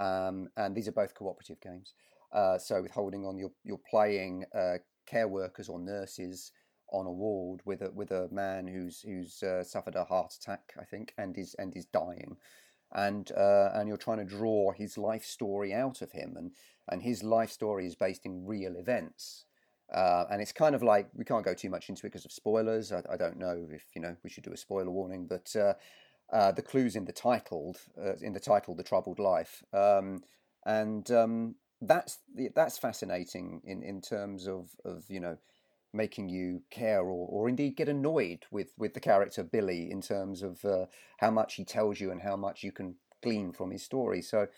[0.00, 1.94] Um, and these are both cooperative games.
[2.32, 6.52] Uh, so with holding on, you're you're playing uh, care workers or nurses
[6.90, 10.72] on a ward with a with a man who's who's uh, suffered a heart attack,
[10.78, 12.36] I think, and is and is dying.
[12.92, 16.52] and uh, and you're trying to draw his life story out of him, and
[16.90, 19.44] and his life story is based in real events.
[19.92, 22.32] Uh, and it's kind of like we can't go too much into it because of
[22.32, 22.92] spoilers.
[22.92, 25.74] I, I, don't know if you know we should do a spoiler warning, but uh,
[26.30, 30.20] uh, the clues in the title, uh, in the title, "The Troubled Life," um,
[30.66, 32.18] and um, that's
[32.54, 35.38] that's fascinating in, in terms of, of you know
[35.92, 40.42] making you care or, or indeed get annoyed with, with the character Billy in terms
[40.42, 40.86] of uh,
[41.18, 44.20] how much he tells you and how much you can glean from his story.
[44.20, 44.48] So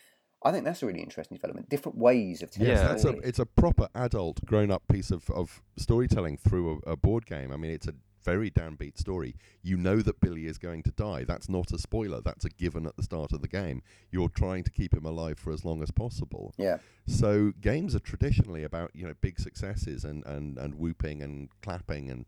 [0.42, 1.68] I think that's a really interesting development.
[1.68, 2.70] Different ways of telling.
[2.70, 6.96] Yes, that's a, it's a proper adult, grown-up piece of, of storytelling through a, a
[6.96, 7.52] board game.
[7.52, 9.34] I mean, it's a very downbeat story.
[9.62, 11.24] You know that Billy is going to die.
[11.24, 12.20] That's not a spoiler.
[12.20, 13.82] That's a given at the start of the game.
[14.10, 16.54] You're trying to keep him alive for as long as possible.
[16.56, 16.78] Yeah.
[17.06, 22.10] So games are traditionally about you know big successes and and and whooping and clapping
[22.10, 22.26] and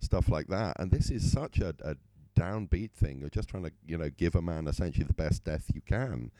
[0.00, 0.76] stuff like that.
[0.78, 1.96] And this is such a, a
[2.38, 3.20] downbeat thing.
[3.20, 6.30] You're just trying to you know give a man essentially the best death you can.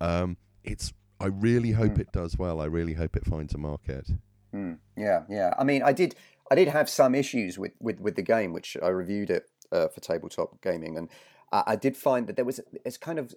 [0.00, 2.00] Um, it's I really hope mm.
[2.00, 2.60] it does well.
[2.60, 4.08] I really hope it finds a market.
[4.54, 4.78] Mm.
[4.96, 5.54] Yeah, yeah.
[5.58, 6.14] I mean, I did
[6.50, 9.88] I did have some issues with, with, with the game, which I reviewed it uh,
[9.88, 11.08] for tabletop gaming, and
[11.50, 13.34] I, I did find that there was it's kind of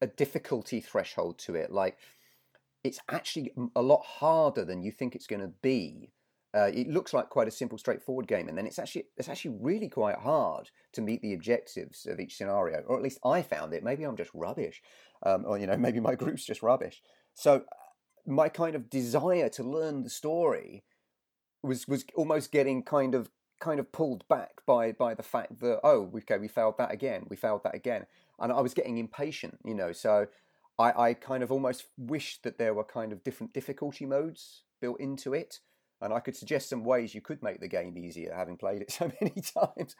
[0.00, 1.70] a difficulty threshold to it.
[1.70, 1.98] Like
[2.82, 6.12] it's actually a lot harder than you think it's going to be.
[6.54, 9.54] Uh, it looks like quite a simple, straightforward game, and then it's actually it's actually
[9.60, 13.74] really quite hard to meet the objectives of each scenario, or at least I found
[13.74, 13.84] it.
[13.84, 14.82] Maybe I'm just rubbish,
[15.24, 17.02] um, or you know, maybe my group's just rubbish.
[17.34, 17.64] So
[18.26, 20.84] my kind of desire to learn the story
[21.62, 25.80] was was almost getting kind of kind of pulled back by by the fact that
[25.82, 28.04] oh okay we failed that again we failed that again
[28.38, 30.26] and I was getting impatient you know so
[30.78, 35.00] I, I kind of almost wished that there were kind of different difficulty modes built
[35.00, 35.60] into it
[36.00, 38.90] and I could suggest some ways you could make the game easier, having played it
[38.92, 39.96] so many times.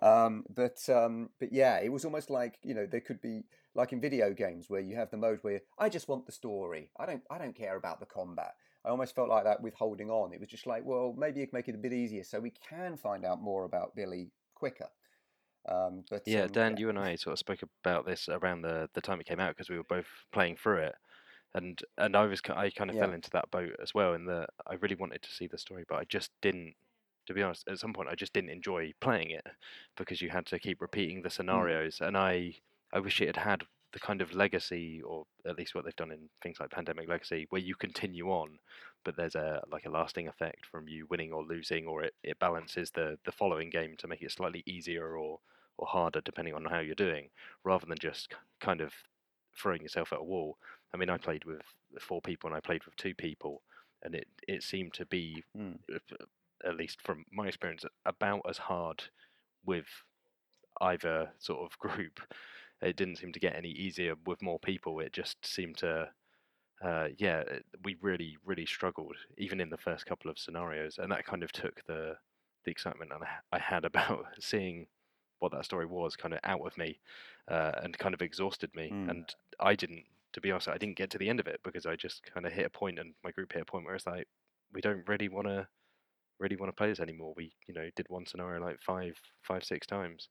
[0.00, 3.92] Um, but um, but yeah, it was almost like you know there could be like
[3.92, 6.90] in video games where you have the mode where I just want the story.
[6.98, 8.54] I don't I don't care about the combat.
[8.84, 10.32] I almost felt like that with holding on.
[10.32, 12.52] It was just like, well, maybe you can make it a bit easier so we
[12.68, 14.88] can find out more about Billy quicker.
[15.68, 16.78] Um, but yeah, um, Dan, yeah.
[16.78, 19.50] you and I sort of spoke about this around the the time it came out
[19.50, 20.94] because we were both playing through it,
[21.56, 23.02] and and I was I kind of yeah.
[23.02, 25.84] fell into that boat as well in that I really wanted to see the story,
[25.88, 26.74] but I just didn't.
[27.26, 29.44] To be honest, at some point I just didn't enjoy playing it
[29.96, 31.32] because you had to keep repeating the mm.
[31.32, 32.06] scenarios, mm.
[32.06, 32.54] and I
[32.92, 36.12] I wish it had had the kind of legacy, or at least what they've done
[36.12, 38.58] in things like Pandemic Legacy, where you continue on,
[39.04, 42.38] but there's a like a lasting effect from you winning or losing, or it, it
[42.38, 45.40] balances the the following game to make it slightly easier or
[45.78, 47.30] or harder depending on how you're doing,
[47.64, 48.92] rather than just kind of
[49.56, 50.58] throwing yourself at a wall.
[50.94, 51.62] I mean, I played with
[52.00, 53.62] four people and I played with two people,
[54.02, 55.78] and it it seemed to be, mm.
[56.64, 59.02] at least from my experience, about as hard
[59.64, 59.86] with
[60.80, 62.20] either sort of group
[62.82, 65.00] it didn't seem to get any easier with more people.
[65.00, 66.08] It just seemed to,
[66.84, 67.42] uh, yeah,
[67.84, 71.52] we really, really struggled even in the first couple of scenarios, and that kind of
[71.52, 72.16] took the
[72.64, 73.12] the excitement
[73.52, 74.88] I had about seeing
[75.38, 76.98] what that story was kind of out of me,
[77.48, 78.90] uh, and kind of exhausted me.
[78.92, 79.10] Mm.
[79.10, 80.04] And I didn't,
[80.36, 82.44] to be honest, I didn't get to the end of it because I just kind
[82.44, 84.28] of hit a point, and my group hit a point where it's like
[84.70, 85.66] we don't really want to
[86.38, 87.32] really want to play this anymore.
[87.38, 90.28] We, you know, did one scenario like five, five, six times,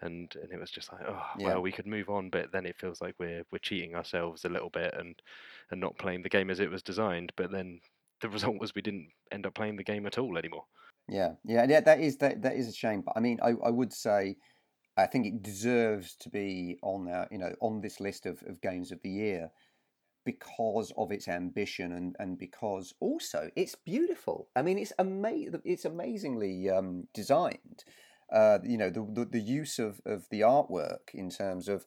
[0.00, 1.48] and and it was just like, oh, yeah.
[1.48, 4.48] well, we could move on, but then it feels like we're we're cheating ourselves a
[4.48, 5.14] little bit and
[5.70, 7.30] and not playing the game as it was designed.
[7.36, 7.80] But then
[8.22, 10.64] the result was we didn't end up playing the game at all anymore.
[11.06, 11.80] Yeah, yeah, yeah.
[11.80, 13.02] That is that that is a shame.
[13.02, 14.36] But I mean, I I would say.
[14.96, 18.60] I think it deserves to be on there, you know, on this list of, of
[18.60, 19.50] games of the year
[20.24, 24.48] because of its ambition and, and because also it's beautiful.
[24.56, 27.84] I mean, it's ama- it's amazingly um, designed.
[28.32, 31.84] Uh, you know, the, the, the use of, of the artwork in terms of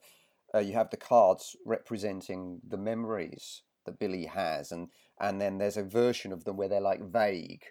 [0.54, 4.88] uh, you have the cards representing the memories that Billy has, and
[5.20, 7.64] and then there's a version of them where they're like vague,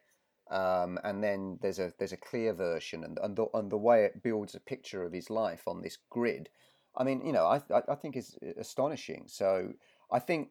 [0.50, 4.06] um, and then there's a there's a clear version, and and the, and the way
[4.06, 6.50] it builds a picture of his life on this grid,
[6.96, 9.26] I mean, you know, I I, think is astonishing.
[9.28, 9.74] So
[10.12, 10.50] I think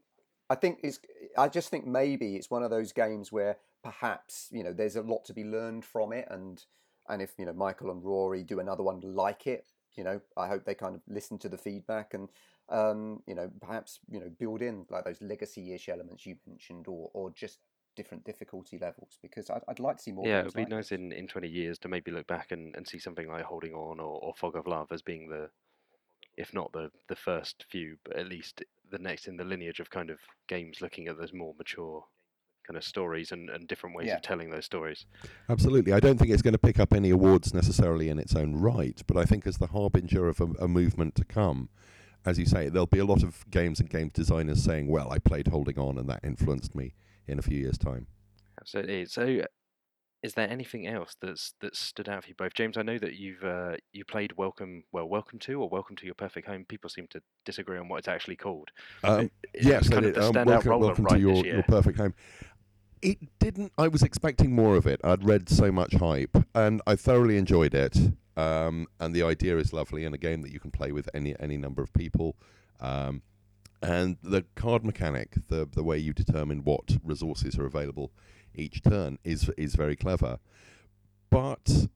[0.51, 1.01] I think it's
[1.37, 5.03] I just think maybe it's one of those games where perhaps you know there's a
[5.03, 6.65] lot to be learned from it, and
[7.09, 10.47] and if you know Michael and Rory do another one like it, you know, I
[10.47, 12.29] hope they kind of listen to the feedback and
[12.69, 17.11] um, you know perhaps you know build in like those legacy-ish elements you mentioned, or
[17.15, 17.61] or just
[17.97, 20.27] different difficulty levels because I'd, I'd like to see more.
[20.27, 22.87] Yeah, it'd be like nice in, in 20 years to maybe look back and, and
[22.87, 25.49] see something like Holding On or, or Fog of Love as being the,
[26.37, 29.91] if not the, the first few, but at least the next in the lineage of
[29.91, 32.05] kind of games looking at those more mature
[32.67, 34.17] kind of stories and, and different ways yeah.
[34.17, 35.07] of telling those stories.
[35.49, 35.93] Absolutely.
[35.93, 39.01] I don't think it's going to pick up any awards necessarily in its own right,
[39.07, 41.69] but I think as the harbinger of a, a movement to come,
[42.27, 45.19] as you say, there'll be a lot of games and game designers saying, "Well, I
[45.19, 46.93] played Holding On, and that influenced me."
[47.29, 48.07] In a few years' time.
[48.61, 49.07] Absolutely.
[49.07, 49.43] So,
[50.23, 52.77] is there anything else that's that stood out for you both, James?
[52.77, 56.15] I know that you've uh, you played Welcome, well, Welcome to or Welcome to Your
[56.15, 56.65] Perfect Home.
[56.65, 58.71] People seem to disagree on what it's actually called.
[59.05, 62.15] Um, yes, kind it, of the um, welcome, welcome right to your, your perfect home.
[63.03, 63.73] It didn't.
[63.79, 65.01] I was expecting more of it.
[65.05, 67.97] I'd read so much hype, and I thoroughly enjoyed it.
[68.37, 71.35] Um, and the idea is lovely, and a game that you can play with any
[71.39, 72.37] any number of people.
[72.81, 73.23] Um,
[73.83, 78.13] and the card mechanic, the the way you determine what resources are available
[78.55, 80.39] each turn, is is very clever.
[81.31, 81.89] But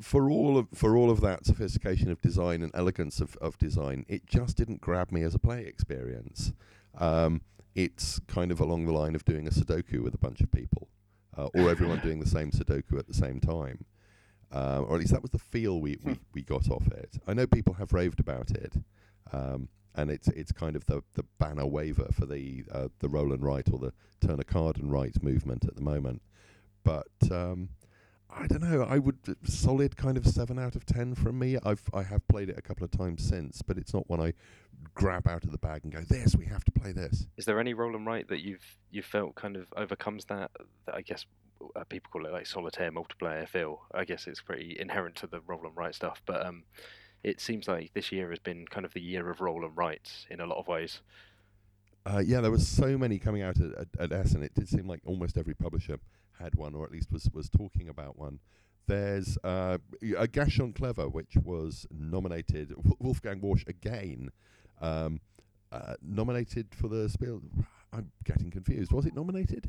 [0.00, 4.04] for all of for all of that sophistication of design and elegance of, of design,
[4.08, 6.52] it just didn't grab me as a play experience.
[6.98, 7.42] Um,
[7.74, 10.88] it's kind of along the line of doing a Sudoku with a bunch of people,
[11.36, 13.84] uh, or everyone doing the same Sudoku at the same time.
[14.52, 17.18] Um, or at least that was the feel we, we, we got off it.
[17.26, 18.74] I know people have raved about it,
[19.32, 23.32] um, and it's it's kind of the, the banner waver for the uh, the roll
[23.32, 26.22] and write or the turn a card and write movement at the moment.
[26.84, 27.70] But um,
[28.30, 28.82] I don't know.
[28.82, 31.56] I would solid kind of seven out of ten from me.
[31.64, 34.34] I've I have played it a couple of times since, but it's not one I
[34.94, 37.58] grab out of the bag and go, "This, we have to play this." Is there
[37.58, 40.50] any roll and write that you've you felt kind of overcomes that?
[40.84, 41.24] That I guess
[41.74, 43.82] uh, people call it like solitaire multiplayer feel.
[43.94, 46.64] I guess it's pretty inherent to the roll and write stuff, but um,
[47.26, 50.26] it seems like this year has been kind of the year of roll and rights
[50.30, 51.00] in a lot of ways.
[52.06, 54.44] Uh, yeah, there were so many coming out at, at, at Essen.
[54.44, 55.98] It did seem like almost every publisher
[56.38, 58.38] had one, or at least was was talking about one.
[58.86, 59.78] There's uh,
[60.16, 62.72] a Ganz Schön Clever, which was nominated.
[63.00, 64.30] Wolfgang Warsch again,
[64.80, 65.20] um,
[65.72, 67.42] uh, nominated for the Spiel.
[67.92, 68.92] I'm getting confused.
[68.92, 69.68] Was it nominated?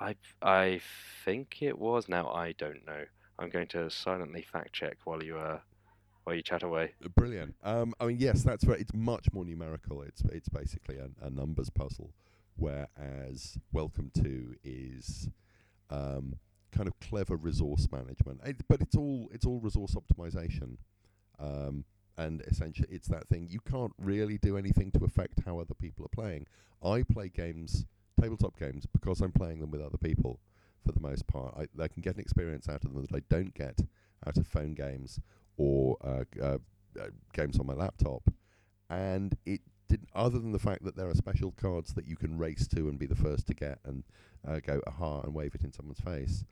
[0.00, 0.80] I I
[1.24, 2.08] think it was.
[2.08, 3.04] Now I don't know.
[3.38, 5.60] I'm going to silently fact check while you uh
[6.24, 6.92] while you chat away.
[7.16, 7.54] Brilliant.
[7.62, 8.80] Um, I mean, yes, that's right.
[8.80, 10.02] It's much more numerical.
[10.02, 12.12] It's it's basically a, a numbers puzzle,
[12.56, 15.28] whereas Welcome to is
[15.90, 16.36] um,
[16.70, 18.40] kind of clever resource management.
[18.44, 20.76] It, but it's all it's all resource optimization,
[21.38, 21.84] um,
[22.16, 23.48] and essentially it's that thing.
[23.50, 26.46] You can't really do anything to affect how other people are playing.
[26.84, 27.84] I play games,
[28.20, 30.40] tabletop games, because I'm playing them with other people.
[30.84, 33.22] For the most part, I, I can get an experience out of them that I
[33.28, 33.78] don't get
[34.26, 35.20] out of phone games
[35.56, 36.58] or uh, uh,
[37.00, 38.22] uh, games on my laptop.
[38.90, 40.08] And it didn't.
[40.14, 42.98] other than the fact that there are special cards that you can race to and
[42.98, 44.04] be the first to get and
[44.46, 46.44] uh, go aha and wave it in someone's face,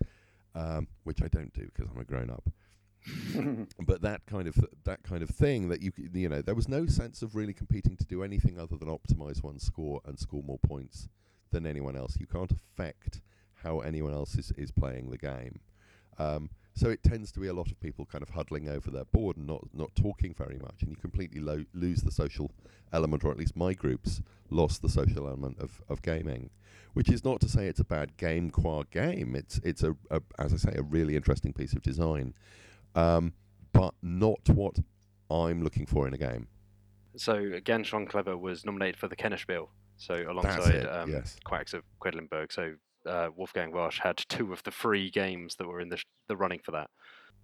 [0.55, 2.45] um, which I don't do because I'm a grown up.
[3.81, 6.55] but that kind of th- that kind of thing that you c- you know there
[6.55, 10.19] was no sense of really competing to do anything other than optimize one score and
[10.19, 11.09] score more points
[11.51, 12.19] than anyone else.
[12.21, 13.23] You can't affect
[13.63, 15.61] how anyone else is, is playing the game.
[16.19, 19.05] Um, so it tends to be a lot of people kind of huddling over their
[19.05, 22.51] board and not not talking very much, and you completely lo- lose the social
[22.93, 26.51] element, or at least my groups lost the social element of, of gaming.
[26.93, 29.37] Which is not to say it's a bad game qua game.
[29.37, 32.35] It's it's a, a as I say a really interesting piece of design,
[32.95, 33.33] um,
[33.73, 34.79] but not what
[35.31, 36.49] I'm looking for in a game.
[37.17, 39.69] So Ganz Schön Clever was nominated for the Kennerspiel.
[39.97, 40.87] So alongside it.
[40.87, 41.37] um, yes.
[41.45, 42.51] Quacks of Quedlinburg.
[42.51, 42.75] So
[43.07, 46.37] uh, Wolfgang Warsch had two of the three games that were in the sh- the
[46.37, 46.91] running for that.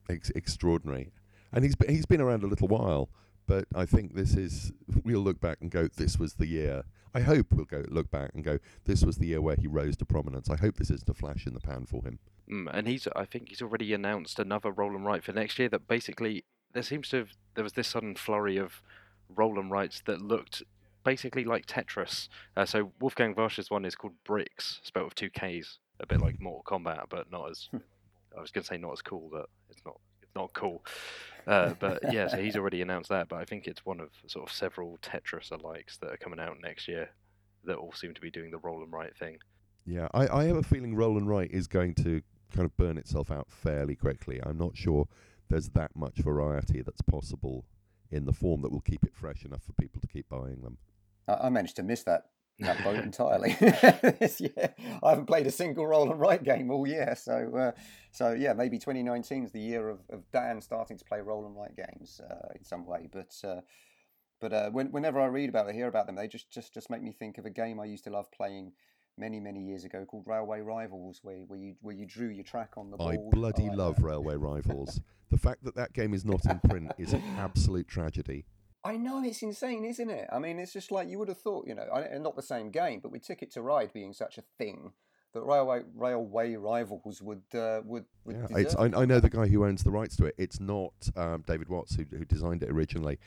[0.09, 1.13] ex- extraordinary.
[1.53, 3.09] And he's he's been around a little while,
[3.47, 4.73] but I think this is
[5.05, 6.85] we'll look back and go, this was the year.
[7.15, 9.97] I hope we'll go look back and go, this was the year where he rose
[9.99, 10.51] to prominence.
[10.51, 12.19] I hope this isn't a flash in the pan for him.
[12.51, 15.69] Mm, and he's I think he's already announced another roll and write for next year.
[15.69, 18.83] That basically there seems to have there was this sudden flurry of
[19.35, 20.63] roll and writes that looked
[21.07, 22.29] basically like Tetris.
[22.57, 26.41] Uh, so Wolfgang Warsch's one is called Brikks, spelled with two K's, a bit like
[26.41, 27.69] Mortal Kombat, but not as
[28.37, 30.85] I was going to say not as cool, but it's not it's not cool.
[31.47, 33.29] Uh, but yeah, so he's already announced that.
[33.29, 36.57] But I think it's one of sort of several Tetris alikes that are coming out
[36.61, 37.09] next year
[37.65, 39.39] that all seem to be doing the roll and write thing.
[39.87, 42.21] Yeah, I, I have a feeling Roll and Write is going to
[42.53, 44.41] kind of burn itself out fairly quickly.
[44.43, 45.07] I'm not sure
[45.49, 47.65] there's that much variety that's possible
[48.11, 50.79] in the form that will keep it fresh enough for people to keep buying them.
[51.29, 52.27] I, I managed to miss that
[52.61, 54.75] that boat entirely this year.
[55.03, 57.73] I haven't played a single roll and write game all year, so uh,
[58.13, 61.57] so yeah, maybe 2019 is the year of, of Dan starting to play roll and
[61.57, 63.09] write games uh, in some way.
[63.13, 63.61] But uh,
[64.41, 66.91] but uh, when, whenever I read about or hear about them, they just, just just
[66.91, 68.73] make me think of a game I used to love playing
[69.19, 72.73] many many years ago called Railway Rivals, where where you where you drew your track
[72.77, 73.17] on the board.
[73.17, 74.03] I bloody love.
[74.03, 75.01] Railway Rivals.
[75.31, 78.45] the fact that that game is not in print is an absolute tragedy.
[78.87, 80.29] I know it's insane, isn't it?
[80.33, 82.71] I mean, it's just like you would have thought, you know, I- not the same
[82.71, 84.93] game, but with Ticket to Ride being such a thing,
[85.33, 88.37] that railway railway rivals would uh, would would.
[88.51, 88.85] Yeah, I.
[89.03, 90.35] I know the guy who owns the rights to it.
[90.39, 93.19] It's not um, David Watts who, who designed it originally.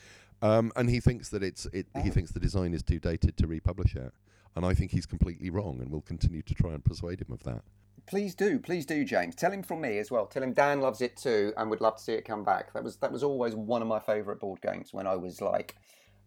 [0.41, 2.13] Um, and he thinks that it's it, he Oh.
[2.13, 4.13] thinks the design is too dated to republish it,
[4.55, 7.43] and I think he's completely wrong, and we'll continue to try and persuade him of
[7.43, 7.63] that.
[8.05, 9.35] Please do, please do, James.
[9.35, 10.25] Tell him from me as well.
[10.25, 12.73] Tell him Dan loves it too, and would love to see it come back.
[12.73, 15.75] That was that was always one of my favourite board games when I was like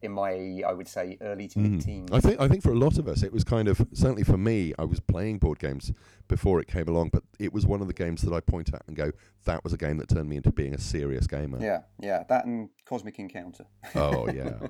[0.02, 2.10] in my, I would say, early to mid teens.
[2.12, 4.36] I think I think for a lot of us, it was kind of certainly for
[4.36, 4.74] me.
[4.78, 5.92] I was playing board games
[6.28, 8.82] before it came along, but it was one of the games that I point at
[8.86, 9.12] and go,
[9.44, 12.44] "That was a game that turned me into being a serious gamer." Yeah, yeah, that
[12.44, 13.66] and Cosmic Encounter.
[13.94, 14.66] Oh yeah.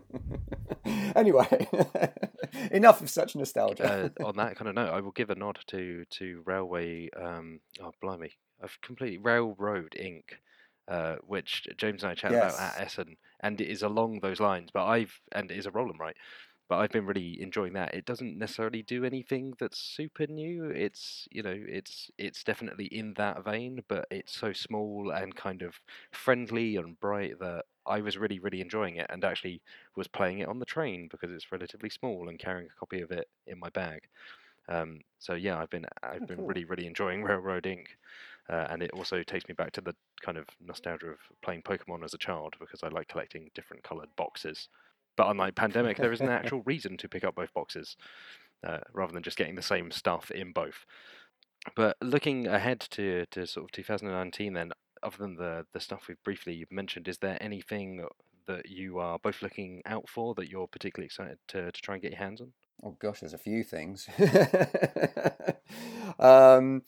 [1.16, 1.68] anyway,
[2.70, 4.12] enough of such nostalgia.
[4.20, 7.11] uh, on that kind of note, I will give a nod to to Railway.
[7.11, 10.24] Um, oh, blimey, I've completely Railroad Inc.
[10.89, 14.70] Uh, which James and I chatted about at Essen, and it is along those lines.
[14.72, 16.16] But I've and it is a roll 'em right.
[16.68, 17.95] But I've been really enjoying that.
[17.95, 20.70] It doesn't necessarily do anything that's super new.
[20.70, 25.62] It's you know it's it's definitely in that vein, but it's so small and kind
[25.62, 25.80] of
[26.12, 29.62] friendly and bright that I was really really enjoying it, and actually
[29.97, 33.11] was playing it on the train because it's relatively small and carrying a copy of
[33.12, 34.09] it in my bag.
[34.68, 36.47] Um, so yeah, I've been I've Oh, been cool.
[36.47, 37.89] really really enjoying Railroad Inc.
[38.53, 42.05] Uh, and it also takes me back to the kind of nostalgia of playing Pokemon
[42.05, 44.68] as a child because I like collecting different coloured boxes.
[45.16, 47.96] But unlike Pandemic, there is an actual reason to pick up both boxes
[48.62, 50.84] uh, rather than just getting the same stuff in both.
[51.74, 54.72] But looking ahead to, to sort of 2019, then,
[55.03, 58.05] other than the, the stuff we've briefly mentioned, is there anything
[58.46, 62.03] that you are both looking out for that you're particularly excited to, to try and
[62.03, 62.53] get your hands on?
[62.82, 64.09] Oh gosh, there's a few things.
[66.18, 66.82] um,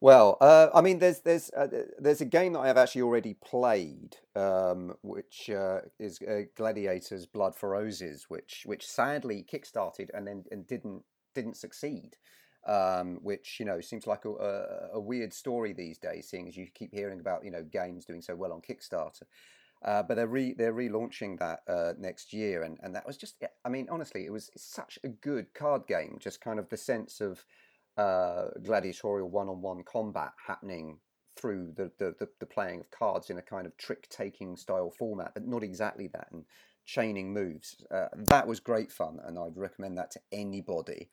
[0.00, 1.66] well, uh, I mean, there's there's uh,
[1.98, 7.26] there's a game that I have actually already played, um, which uh, is uh, Gladiators:
[7.26, 11.02] Blood for Roses, which which sadly kickstarted and then and didn't
[11.34, 12.16] didn't succeed.
[12.66, 16.56] Um, which you know seems like a, a, a weird story these days, seeing as
[16.56, 19.22] you keep hearing about you know games doing so well on Kickstarter.
[19.84, 23.42] Uh, but they're re- they're relaunching that uh, next year, and, and that was just
[23.64, 26.18] I mean honestly it was such a good card game.
[26.20, 27.44] Just kind of the sense of
[27.98, 30.98] uh, gladiatorial one on one combat happening
[31.36, 34.90] through the, the, the, the playing of cards in a kind of trick taking style
[34.90, 36.44] format, but not exactly that, and
[36.84, 37.76] chaining moves.
[37.90, 41.10] Uh, that was great fun, and I'd recommend that to anybody.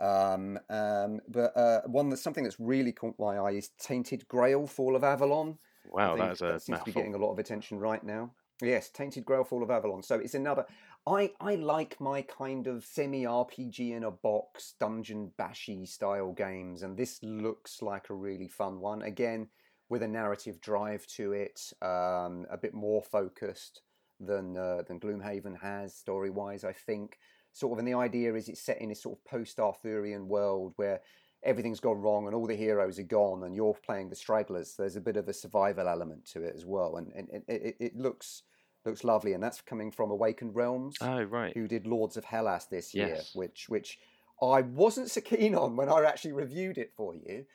[0.00, 4.66] Um, um, but uh, one that's something that's really caught my eye is Tainted Grail:
[4.66, 5.58] Fall of Avalon.
[5.86, 8.32] Wow, that a seems to be getting a lot of attention right now.
[8.62, 10.02] Yes, Tainted Grail Fall of Avalon.
[10.02, 10.66] So it's another.
[11.06, 16.82] I I like my kind of semi RPG in a box dungeon bashy style games,
[16.82, 19.02] and this looks like a really fun one.
[19.02, 19.48] Again,
[19.90, 23.82] with a narrative drive to it, um, a bit more focused
[24.18, 26.64] than uh, than Gloomhaven has story wise.
[26.64, 27.18] I think
[27.52, 30.72] sort of, and the idea is it's set in this sort of post Arthurian world
[30.76, 31.00] where
[31.44, 34.74] everything's gone wrong and all the heroes are gone and you're playing the stragglers.
[34.76, 37.76] There's a bit of a survival element to it as well, and, and it, it,
[37.78, 38.42] it looks
[38.84, 39.32] looks lovely.
[39.32, 41.52] And that's coming from Awakened Realms, Oh, right.
[41.54, 43.98] who did Lords of Hellas this year, which which
[44.42, 47.46] I wasn't so keen on when I actually reviewed it for you.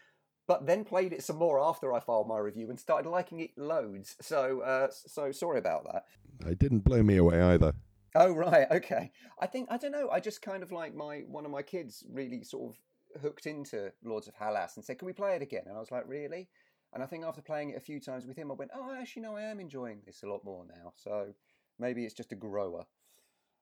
[0.48, 3.52] But then played it some more after I filed my review and started liking it
[3.56, 4.16] loads.
[4.20, 6.06] So, uh, so sorry about that.
[6.50, 7.74] It didn't blow me away either.
[8.16, 9.12] Oh right, okay.
[9.40, 10.10] I think I don't know.
[10.10, 13.92] I just kind of like my one of my kids really sort of hooked into
[14.04, 16.50] Lords of Hellas and said, "Can we play it again?" And I was like, "Really?"
[16.94, 19.22] And I think after playing it a few times with him, I went, "Oh, actually,
[19.24, 21.34] no, I am enjoying this a lot more now." So
[21.78, 22.86] maybe it's just a grower.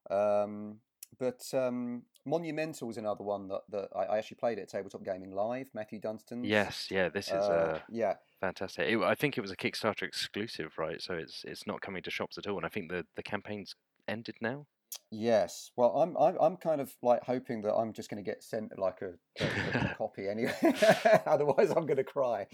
[0.10, 0.80] Um,
[1.20, 5.32] but um, Monumental is another one that, that I, I actually played at Tabletop Gaming
[5.32, 5.70] Live.
[5.74, 6.46] Matthew Dunstan's.
[6.46, 7.38] Yes, yeah, this is Uh,
[7.76, 8.88] uh, yeah, fantastic.
[8.90, 11.02] It, I think it was a Kickstarter exclusive, right?
[11.02, 13.76] So it's it's not coming to shops at all, and I think the the campaign's
[14.08, 14.68] ended now.
[15.12, 15.72] Yes.
[15.76, 18.78] Well, I'm I'm I'm kind of like hoping that I'm just going to get sent
[18.78, 19.14] like a,
[19.44, 20.54] a- a copy anyway.
[21.26, 22.48] Otherwise, I'm going to cry.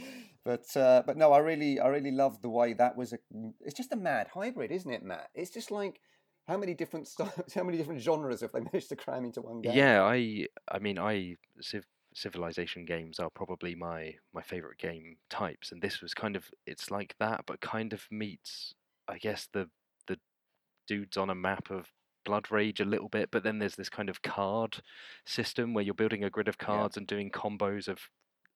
[0.45, 3.19] But uh, but no, I really I really love the way that was a.
[3.61, 5.29] It's just a mad hybrid, isn't it, Matt?
[5.33, 6.01] It's just like
[6.47, 9.61] how many different styles, how many different genres have they managed to cram into one
[9.61, 9.87] game?
[9.87, 15.71] Yeah, I I mean I civ- civilization games are probably my my favorite game types,
[15.71, 18.73] and this was kind of it's like that, but kind of meets
[19.07, 19.69] I guess the
[20.07, 20.19] the
[20.87, 21.87] dudes on a map of
[22.25, 24.81] Blood Rage a little bit, but then there's this kind of card
[25.25, 26.87] system where you're building a grid of Yeah.
[26.87, 28.09] cards and doing combos of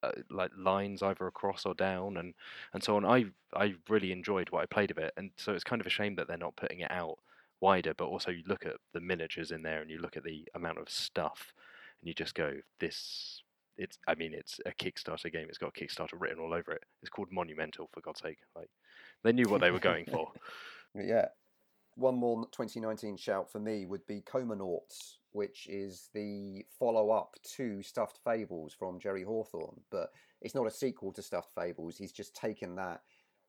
[0.03, 2.33] uh, like lines either across or down and
[2.73, 3.05] and so on.
[3.05, 5.91] I I really enjoyed what I played of it, and so it's kind of a
[5.91, 7.17] shame that they're not putting it out
[7.59, 7.93] wider.
[7.93, 10.79] But also, you look at the miniatures in there, and you look at the amount
[10.79, 11.53] of stuff,
[12.01, 13.41] and you just go, this.
[13.77, 13.97] It's.
[14.07, 15.47] I mean, it's a Kickstarter game.
[15.49, 16.83] It's got Kickstarter written all over it.
[17.01, 18.39] It's called Monumental, for God's sake.
[18.55, 18.69] Like,
[19.23, 20.31] they knew what they were going for.
[20.95, 21.27] Yeah.
[21.97, 27.81] One more 2019 shout for me would be Comanauts, which is the follow up to
[27.81, 29.81] Stuffed Fables from Jerry Hawthorne.
[29.89, 31.97] But it's not a sequel to Stuffed Fables.
[31.97, 33.01] He's just taken that,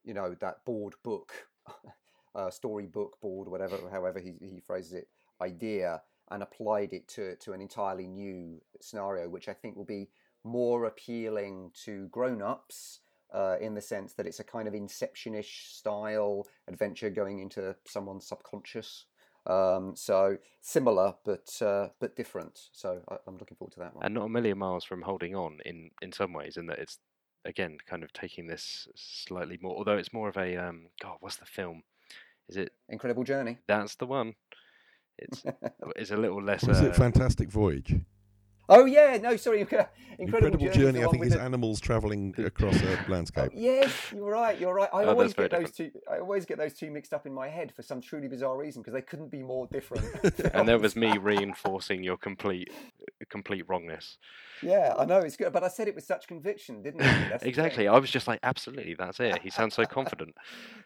[0.02, 1.34] you know, that board book
[2.34, 5.08] uh, storybook board, whatever, however he, he phrases it,
[5.42, 10.08] idea, and applied it to to an entirely new scenario, which I think will be
[10.42, 13.00] more appealing to grown-ups
[13.32, 18.26] uh, in the sense that it's a kind of inception-ish style adventure going into someone's
[18.26, 19.06] subconscious.
[19.46, 22.58] Um, so similar but uh, but different.
[22.72, 24.04] So I, am looking forward to that one.
[24.04, 26.98] And not a million miles from holding on in in some ways, in that it's
[27.44, 29.76] again kind of taking this slightly more.
[29.76, 31.82] Although it's more of a um, God, what's the film?
[32.48, 33.58] Is it Incredible Journey?
[33.66, 34.34] That's the one.
[35.18, 35.42] It's
[35.96, 36.66] it's a little less.
[36.66, 37.94] Was uh, it Fantastic Voyage?
[38.70, 39.88] Oh yeah, no, sorry, Incredible,
[40.18, 40.76] Incredible Journey.
[40.78, 43.52] Journey, I think, one is the- animals travelling across a landscape.
[43.54, 44.58] Yes, you're right.
[44.60, 44.88] You're right.
[44.92, 45.90] I Oh, always that's very get those two.
[46.10, 48.82] I always get those two mixed up in my head for some truly bizarre reason
[48.82, 50.04] because they couldn't be more different.
[50.54, 52.70] and there was me reinforcing your complete
[53.30, 54.18] complete wrongness.
[54.62, 57.28] Yeah, I know it's good, but I said it with such conviction, didn't I?
[57.30, 57.86] That's exactly.
[57.88, 59.40] I was just like, absolutely, that's it.
[59.42, 60.34] He sounds so confident.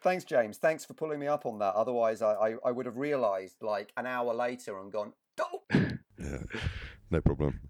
[0.03, 0.59] Thanks, James.
[0.59, 1.75] Thanks for pulling me up on that.
[1.75, 5.63] Otherwise, I, I, I would have realised like an hour later and gone, oh,
[6.19, 6.39] Yeah,
[7.11, 7.61] no problem.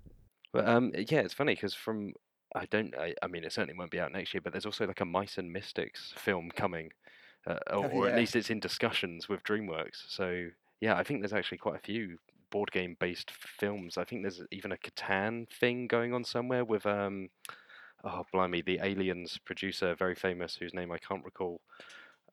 [0.53, 2.13] But um, yeah, it's funny because from
[2.55, 4.87] I don't I, I mean it certainly won't be out next year, but there's also
[4.87, 6.91] like a Mice and Mystics film coming,
[7.47, 10.03] uh, or, Oh, or at least it's in discussions with DreamWorks.
[10.09, 10.49] So
[10.81, 12.19] yeah, I think there's actually quite a few
[12.51, 13.97] board game based films.
[13.97, 17.29] I think there's even a Catan thing going on somewhere with um,
[18.05, 21.63] oh blimey, the Aliens producer, very famous, whose name I can't recall.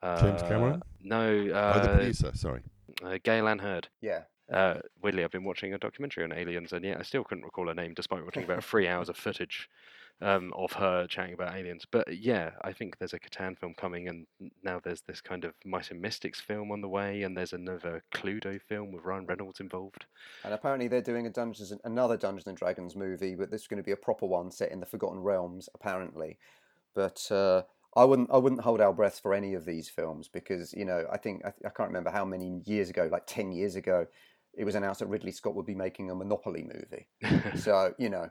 [0.02, 0.82] Uh, James Cameron?
[1.02, 2.62] No, oh, the uh, producer, sorry.
[3.04, 3.88] uh, Gale Anne Hurd.
[4.02, 4.22] yeah.
[4.52, 7.68] Uh, weirdly, I've been watching a documentary on aliens, and yet I still couldn't recall
[7.68, 9.70] her name, despite watching about three hours of footage
[10.22, 11.86] um, of her chatting about aliens.
[11.90, 14.26] But yeah, I think there's a Catan film coming, and
[14.64, 18.04] now there's this kind of Mice and Mystics film on the way, and there's another
[18.14, 20.06] Cluedo film with Ryan Reynolds involved.
[20.44, 23.78] And apparently they're doing a Dungeons another Dungeons and Dragons movie, but this is going
[23.78, 26.38] to be a proper one set in the Forgotten Realms, apparently.
[26.96, 27.64] But uh,
[27.96, 31.06] I wouldn't I wouldn't hold our breath for any of these films because you know
[31.12, 34.08] I think I, I can't remember how many years ago, like ten years ago,
[34.58, 37.08] it was announced that Ridley Scott would be making a Monopoly movie.
[37.58, 38.30] so you know,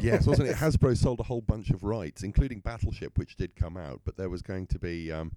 [0.00, 0.56] Yes, wasn't it?
[0.62, 4.28] Hasbro sold a whole bunch of rights, including Battleship, which did come out, but there
[4.30, 5.32] was going to be, um,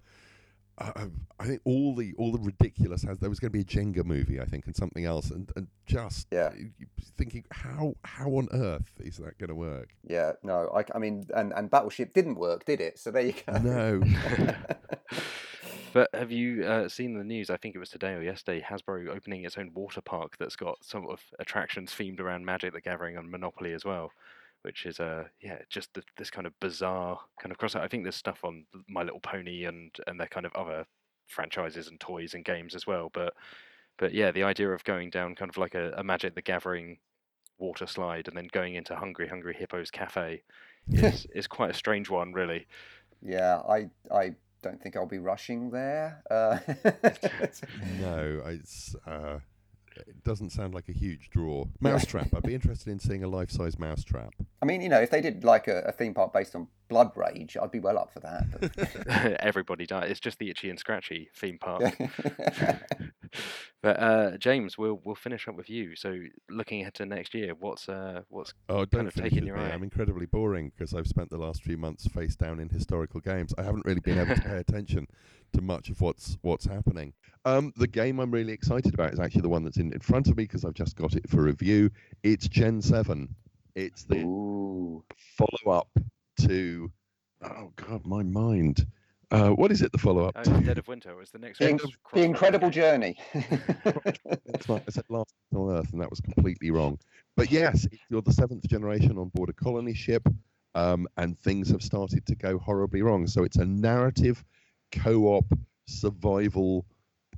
[0.78, 1.06] uh,
[1.40, 3.18] I think, all the all the ridiculous has.
[3.20, 5.68] There was going to be a Jenga movie, I think, and something else, and, and
[5.86, 6.52] just Yeah.
[7.18, 9.96] thinking, how how on earth is that going to work?
[10.08, 13.00] yeah, no, I, I mean, and, and Battleship didn't work, did it?
[13.00, 13.58] So there you go.
[13.60, 14.02] No,
[15.94, 17.52] But have you uh, seen the news?
[17.52, 18.66] I think it was today or yesterday.
[18.68, 22.82] Hasbro opening its own water park that's got some of attractions themed around Magic the
[22.82, 24.12] Gathering and Monopoly as well,
[24.64, 27.82] which is uh yeah just th- this kind of bizarre kind of crossover.
[27.82, 30.88] I think there's stuff on My Little Pony and and their kind of other
[31.28, 33.12] franchises and toys and games as well.
[33.14, 33.36] But
[34.00, 36.98] but yeah, the idea of going down kind of like a, a Magic the Gathering
[37.60, 40.42] water slide and then going into Hungry Hungry Hippos Cafe
[40.92, 42.66] is is quite a strange one, really.
[43.22, 44.34] Yeah, I I
[44.64, 46.24] don't think I'll be rushing there.
[46.32, 46.58] Uh,
[48.00, 49.40] no, it's uh,
[49.96, 51.66] it doesn't sound like a huge draw.
[51.80, 52.34] Mousetrap.
[52.36, 54.34] I'd be interested in seeing a life-size mousetrap.
[54.62, 57.12] I mean, you know, if they did like a, a theme park based on Blood
[57.16, 58.46] Rage, I'd be well up for that.
[58.60, 59.08] But...
[59.42, 60.10] Everybody died.
[60.10, 61.84] It's just the itchy and scratchy theme park.
[63.82, 65.96] but uh, James, we'll we'll finish up with you.
[65.96, 66.18] So
[66.50, 69.70] looking ahead to next year, what's uh what's Oh, kind of taking your eye?
[69.72, 73.54] I'm incredibly boring because I've spent the last few months face down in historical games.
[73.58, 75.08] I haven't really been able to pay attention
[75.54, 77.14] to much of what's what's happening.
[77.46, 80.28] Um, the game I'm really excited about is actually the one that's in, in front
[80.28, 81.92] of me because I've just got it for review.
[82.24, 83.36] It's Gen Seven.
[83.76, 85.04] It's the Ooh.
[85.38, 85.90] follow up
[86.42, 86.92] to.
[87.42, 88.88] Oh God, my mind.
[89.34, 89.92] Uh, what is it?
[89.92, 90.60] The follow up Oh.
[90.62, 91.80] Dead of Winter was the next The, one.
[91.84, 93.18] in- the Incredible Journey.
[93.34, 94.84] That's right.
[94.88, 97.00] I said last on Earth, and that was completely wrong.
[97.36, 100.28] But yes, you're the seventh generation on board a colony ship,
[100.76, 103.26] um, and things have started to go horribly wrong.
[103.26, 104.44] So it's a narrative,
[104.92, 105.46] co-op,
[105.88, 106.86] survival,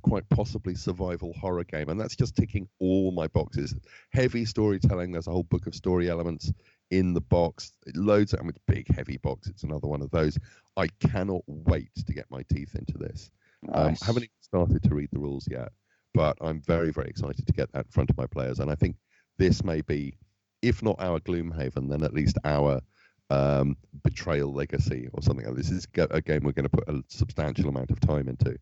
[0.02, 3.74] quite possibly survival horror game, and that's just ticking all my boxes.
[4.12, 5.12] Heavy storytelling.
[5.12, 6.52] There's a whole book of story elements
[6.90, 7.72] in the box.
[7.94, 8.34] Loads.
[8.34, 9.48] Mean, it's a big, heavy box.
[9.48, 10.38] It's another one of those.
[10.76, 13.30] I cannot wait to get my teeth into this.
[13.72, 14.02] Um, Nice.
[14.02, 15.72] haven't even started to read the rules yet,
[16.14, 18.60] but I'm very, very excited to get that in front of my players.
[18.60, 18.96] And I think
[19.38, 20.16] this may be,
[20.62, 22.80] if not our Gloomhaven, then at least our
[23.30, 25.46] um, Betrayal Legacy or something.
[25.46, 28.28] like This This is a game we're going to put a substantial amount of time
[28.28, 28.56] into.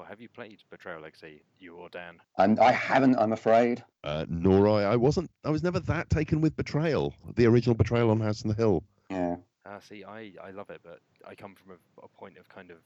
[0.00, 2.20] Oh, have you played Betrayal Legacy, you or Dan?
[2.38, 3.84] and I haven't, I'm afraid.
[4.02, 4.92] Uh, nor I.
[4.92, 5.30] I wasn't.
[5.44, 8.82] I was never that taken with Betrayal, the original Betrayal on House on the Hill.
[9.10, 9.36] Yeah.
[9.66, 12.70] Ah, see, I, I love it, but I come from a, a point of kind
[12.70, 12.78] of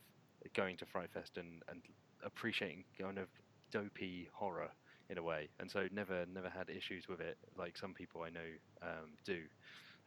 [0.55, 1.83] going to Fright Fest and, and
[2.25, 3.29] appreciating kind of
[3.71, 4.71] dopey horror
[5.09, 8.31] in a way, and so never never had issues with it like some people I
[8.31, 8.51] know
[8.83, 9.43] um, do.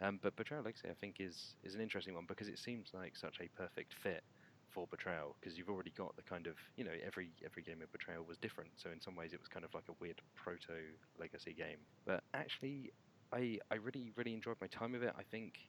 [0.02, 3.16] Um, but Betrayal Legacy, I think, is is an interesting one because it seems like
[3.16, 4.24] such a perfect fit
[4.70, 7.92] for Betrayal because you've already got the kind of you know every every game of
[7.92, 8.72] Betrayal was different.
[8.78, 10.80] So in some ways it was kind of like a weird proto
[11.20, 11.78] legacy game.
[12.06, 12.92] But actually,
[13.34, 15.14] I I really really enjoyed my time with it.
[15.18, 15.60] I think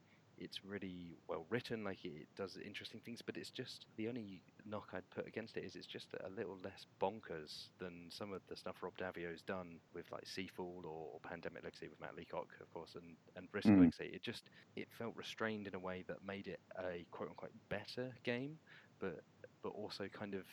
[0.40, 4.88] it's really well written, like it does interesting things, but it's just the only knock
[4.92, 8.56] I'd put against it is it's just a little less bonkers than some of the
[8.56, 12.94] stuff Rob Daviau's done with like Seafall or, Pandemic Legacy with Matt Leacock, of course,
[12.94, 13.80] and, and Risk mm.
[13.80, 14.10] Legacy.
[14.14, 14.44] It just
[14.76, 18.58] it felt restrained in a way that made it a quote unquote better game,
[19.00, 19.20] but
[19.62, 20.44] but also kind of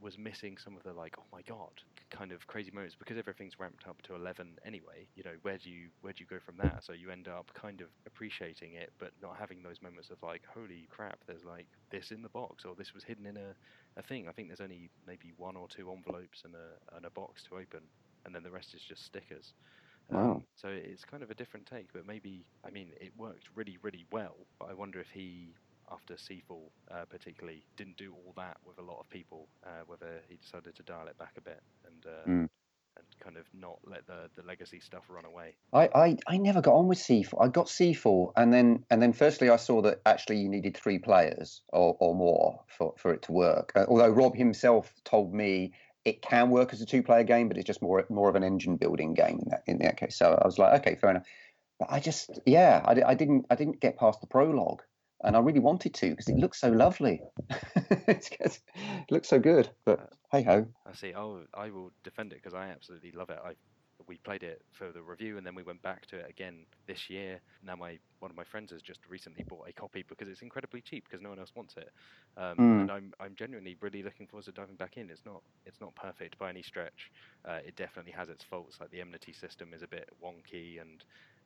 [0.00, 1.72] was missing some of the like, oh my god,
[2.10, 5.06] kind of crazy moments because everything's ramped up to 11 anyway.
[5.16, 6.84] You know, where do you where do you go from that?
[6.84, 10.42] So you end up kind of appreciating it, but not having those moments of like,
[10.52, 13.54] holy crap, there's like this in the box or this was hidden in a,
[13.96, 14.28] a thing.
[14.28, 17.56] I think there's only maybe one or two envelopes and a and a box to
[17.56, 17.80] open,
[18.24, 19.54] and then the rest is just stickers.
[20.10, 20.32] Wow.
[20.32, 23.78] Um, so it's kind of a different take, but maybe I mean it worked really
[23.82, 24.36] really well.
[24.58, 25.54] But I wonder if he
[25.90, 29.48] after Seafall, uh, particularly, didn't do all that with a lot of people.
[29.64, 32.48] Uh, whether he decided to dial it back a bit and uh, mm.
[32.96, 35.54] and kind of not let the, the legacy stuff run away.
[35.72, 37.42] I, I, I never got on with Seafall.
[37.42, 40.98] I got Seafall, and then and then firstly I saw that actually you needed three
[40.98, 43.72] players or, or more for, for it to work.
[43.74, 45.72] Uh, although Rob himself told me
[46.04, 48.44] it can work as a two player game, but it's just more more of an
[48.44, 50.18] engine building game in that in that case.
[50.18, 51.26] So I was like, okay, fair enough.
[51.78, 54.82] But I just, yeah, I, I didn't, I didn't get past the prologue
[55.24, 57.20] and I really wanted to because it looks so lovely.
[57.86, 58.60] it
[59.10, 60.66] looks so good, but uh, hey ho.
[60.86, 61.12] I see.
[61.12, 63.38] I'll, I will defend it because I absolutely love it.
[63.44, 63.54] I
[64.06, 67.08] we played it for the review and then we went back to it again this
[67.08, 67.40] year.
[67.62, 70.80] Now my one of my friends has just recently bought a copy because it's incredibly
[70.80, 71.90] cheap because no one else wants it.
[72.36, 72.80] Um, mm.
[72.82, 75.10] And I'm I'm genuinely really looking forward to diving back in.
[75.10, 77.10] It's not it's not perfect by any stretch.
[77.44, 78.78] Uh, it definitely has its faults.
[78.80, 81.04] Like the enmity system is a bit wonky and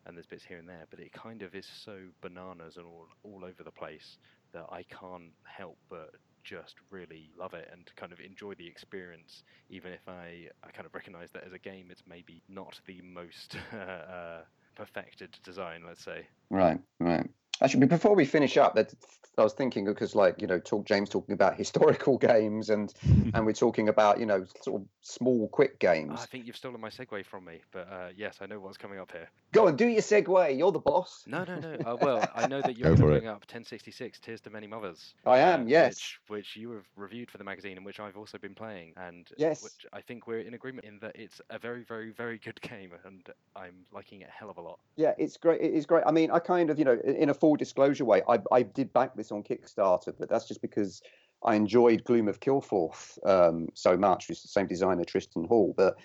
[0.08, 3.06] and there's bits here and there, but it kind of is so bananas and all
[3.22, 4.16] all over the place
[4.52, 6.10] that I can't help but
[6.42, 10.86] just really love it and kind of enjoy the experience, even if I I kind
[10.86, 14.40] of recognise that as a game it's maybe not the most uh,
[14.74, 16.26] perfected design, let's say.
[16.50, 17.28] Right, right.
[17.60, 18.94] Actually, before we finish up, that
[19.38, 22.92] I was thinking because, like, you know, talk James talking about historical games, and
[23.34, 26.20] and we're talking about, you know, sort of small, quick games.
[26.20, 28.98] I think you've stolen my segue from me, but uh, yes, I know what's coming
[28.98, 29.28] up here.
[29.52, 30.58] Go and do your segue.
[30.58, 31.24] You're the boss.
[31.26, 31.76] No, no, no.
[31.84, 35.14] Uh, well, I know that you're bring up 1066 Tears to Many Mothers.
[35.24, 35.94] I am, uh, yes.
[35.94, 39.28] Which, which you have reviewed for the magazine, and which I've also been playing, and
[39.36, 42.60] yes, which I think we're in agreement in that it's a very, very, very good
[42.60, 44.78] game, and I'm liking it a hell of a lot.
[44.96, 45.60] Yeah, it's great.
[45.60, 46.04] It is great.
[46.06, 48.92] I mean, I kind of, you know, in a full disclosure way, I, I did
[48.92, 51.00] back this on Kickstarter, but that's just because
[51.42, 54.28] I enjoyed Gloom of Kilforth um, so much.
[54.28, 55.96] It's the same designer, Tristan Hall, but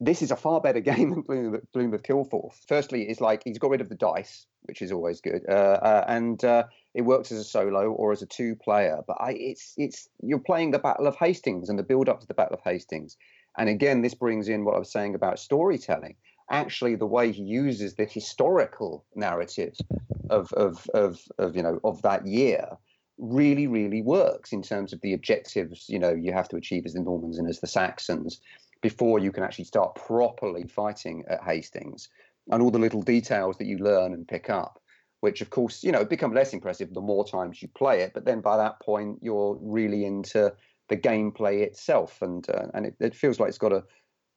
[0.00, 2.56] this is a far better game than Gloom, Gloom of Kilforth.
[2.66, 6.04] Firstly, it's like he's got rid of the dice, which is always good, uh, uh,
[6.08, 8.98] and uh, it works as a solo or as a two-player.
[9.06, 12.34] But I, it's it's you're playing the Battle of Hastings and the build-up to the
[12.34, 13.16] Battle of Hastings,
[13.56, 16.16] and again, this brings in what I was saying about storytelling.
[16.50, 19.74] Actually, the way he uses the historical narrative
[20.30, 22.66] of of of, of you know of that year
[23.18, 26.92] really really works in terms of the objectives you know you have to achieve as
[26.92, 28.40] the Normans and as the Saxons
[28.80, 32.08] before you can actually start properly fighting at Hastings.
[32.50, 34.80] And all the little details that you learn and pick up
[35.20, 38.12] which of course you know become less impressive the more times you play it.
[38.14, 40.52] But then by that point you're really into
[40.88, 42.22] the gameplay itself.
[42.22, 43.84] And uh, and it, it feels like it's got a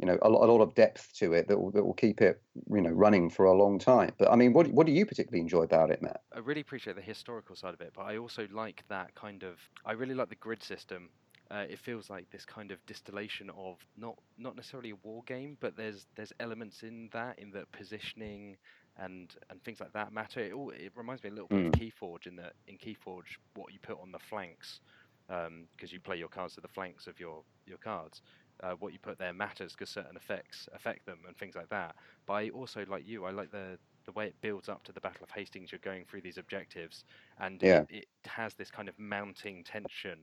[0.01, 2.41] you know a, a lot of depth to it that will, that will keep it
[2.69, 4.11] you know running for a long time.
[4.17, 6.21] But I mean, what what do you particularly enjoy about it, Matt?
[6.35, 9.57] I really appreciate the historical side of it, but I also like that kind of.
[9.85, 11.09] I really like the grid system.
[11.51, 15.55] Uh, it feels like this kind of distillation of not not necessarily a war game,
[15.59, 18.57] but there's there's elements in that in that positioning
[18.97, 20.39] and and things like that matter.
[20.39, 21.67] It all it reminds me a little bit mm.
[21.67, 24.79] of Keyforge in that in Keyforge what you put on the flanks
[25.27, 28.21] because um, you play your cards to the flanks of your your cards
[28.63, 31.95] uh, what you put there matters because certain effects affect them and things like that.
[32.25, 34.99] But I also, like you, I like the the way it builds up to the
[34.99, 35.71] Battle of Hastings.
[35.71, 37.05] You're going through these objectives,
[37.39, 37.81] and yeah.
[37.81, 40.17] it, it, has this kind of mounting tension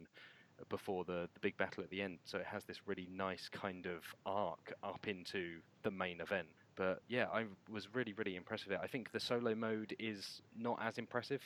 [0.68, 2.18] before the the big battle at the end.
[2.24, 6.49] So it has this really nice kind of arc up into the main event.
[6.76, 8.80] But yeah, I was really really impressed with it.
[8.82, 11.43] I think the solo mode is not as impressive.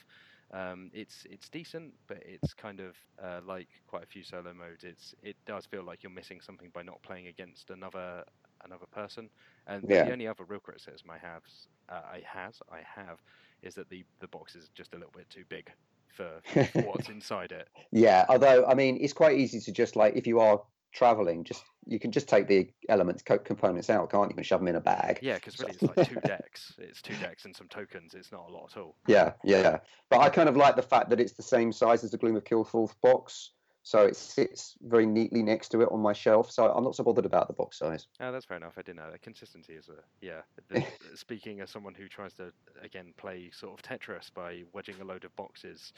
[0.53, 4.85] Um, it's it's decent, but it's kind of uh, like quite a few solo modes.
[4.85, 8.25] It's it does feel like you're missing something by not playing against another
[8.65, 9.31] another person.
[9.67, 10.05] And yeah.
[10.05, 11.43] the only other real criticism I have,
[11.89, 13.19] uh, I has I have,
[13.63, 15.71] is that the the box is just a little bit too big
[16.09, 17.69] for, for what's inside it.
[17.91, 20.61] Yeah, although I mean, it's quite easy to just like if you are
[20.93, 24.37] traveling, just you can just take the elements components out, can't you?
[24.37, 25.19] And shove them in a bag.
[25.23, 26.75] Yeah, because really it's like two decks.
[26.79, 28.15] It's two decks and some tokens.
[28.15, 28.95] It's not a lot at all.
[29.07, 29.79] Yeah, yeah, yeah.
[30.11, 32.37] But I kind of like the fact that it's the same size as the Gloom
[32.37, 33.51] of Kilforth box.
[33.83, 36.53] so it sits very neatly next to it on my shelf.
[36.53, 38.07] So I'm not so bothered about the box size.
[38.21, 38.75] Oh, that's fair enough.
[38.79, 39.23] I didn't know that.
[39.23, 40.43] Consistency is a yeah.
[40.69, 40.85] The,
[41.17, 45.25] speaking as someone who tries to again play sort of Tetris by wedging a load
[45.25, 45.93] of boxes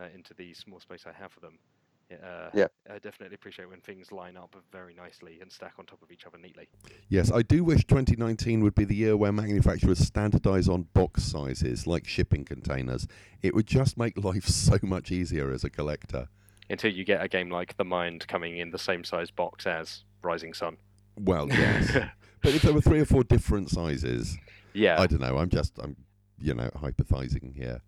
[0.00, 1.58] uh, into the small space I have for them.
[2.12, 6.02] Uh, yeah, I definitely appreciate when things line up very nicely and stack on top
[6.02, 6.68] of each other neatly.
[7.08, 11.86] Yes, I do wish 2019 would be the year where manufacturers standardize on box sizes
[11.86, 13.06] like shipping containers.
[13.42, 16.28] It would just make life so much easier as a collector
[16.70, 20.04] until you get a game like The Mind coming in the same size box as
[20.22, 20.76] Rising Sun.
[21.16, 21.92] Well, yes.
[22.42, 24.36] but if there were three or four different sizes,
[24.72, 25.38] yeah, I don't know.
[25.38, 25.96] I'm just, I'm,
[26.38, 27.82] you know, hypothesizing here.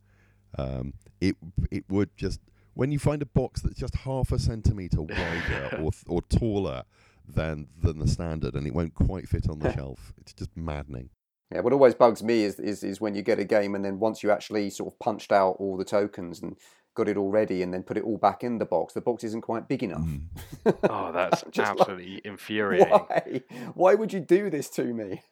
[0.59, 1.37] Um, it
[1.71, 2.41] it would just
[2.77, 6.85] when you find a box that's just half a centimeter wider or th- or taller
[7.27, 10.13] than than the standard, and it won't quite fit on the shelf.
[10.21, 11.09] It's just maddening.
[11.53, 13.99] Yeah, what always bugs me is, is is when you get a game and then
[13.99, 16.57] once you actually sort of punched out all the tokens and
[16.95, 19.25] got it all ready and then put it all back in the box, the box
[19.25, 20.01] isn't quite big enough.
[20.01, 20.29] Mm.
[20.91, 22.91] oh, that's absolutely like, infuriating.
[22.91, 23.43] Why?
[23.75, 25.23] Why would you do this to me?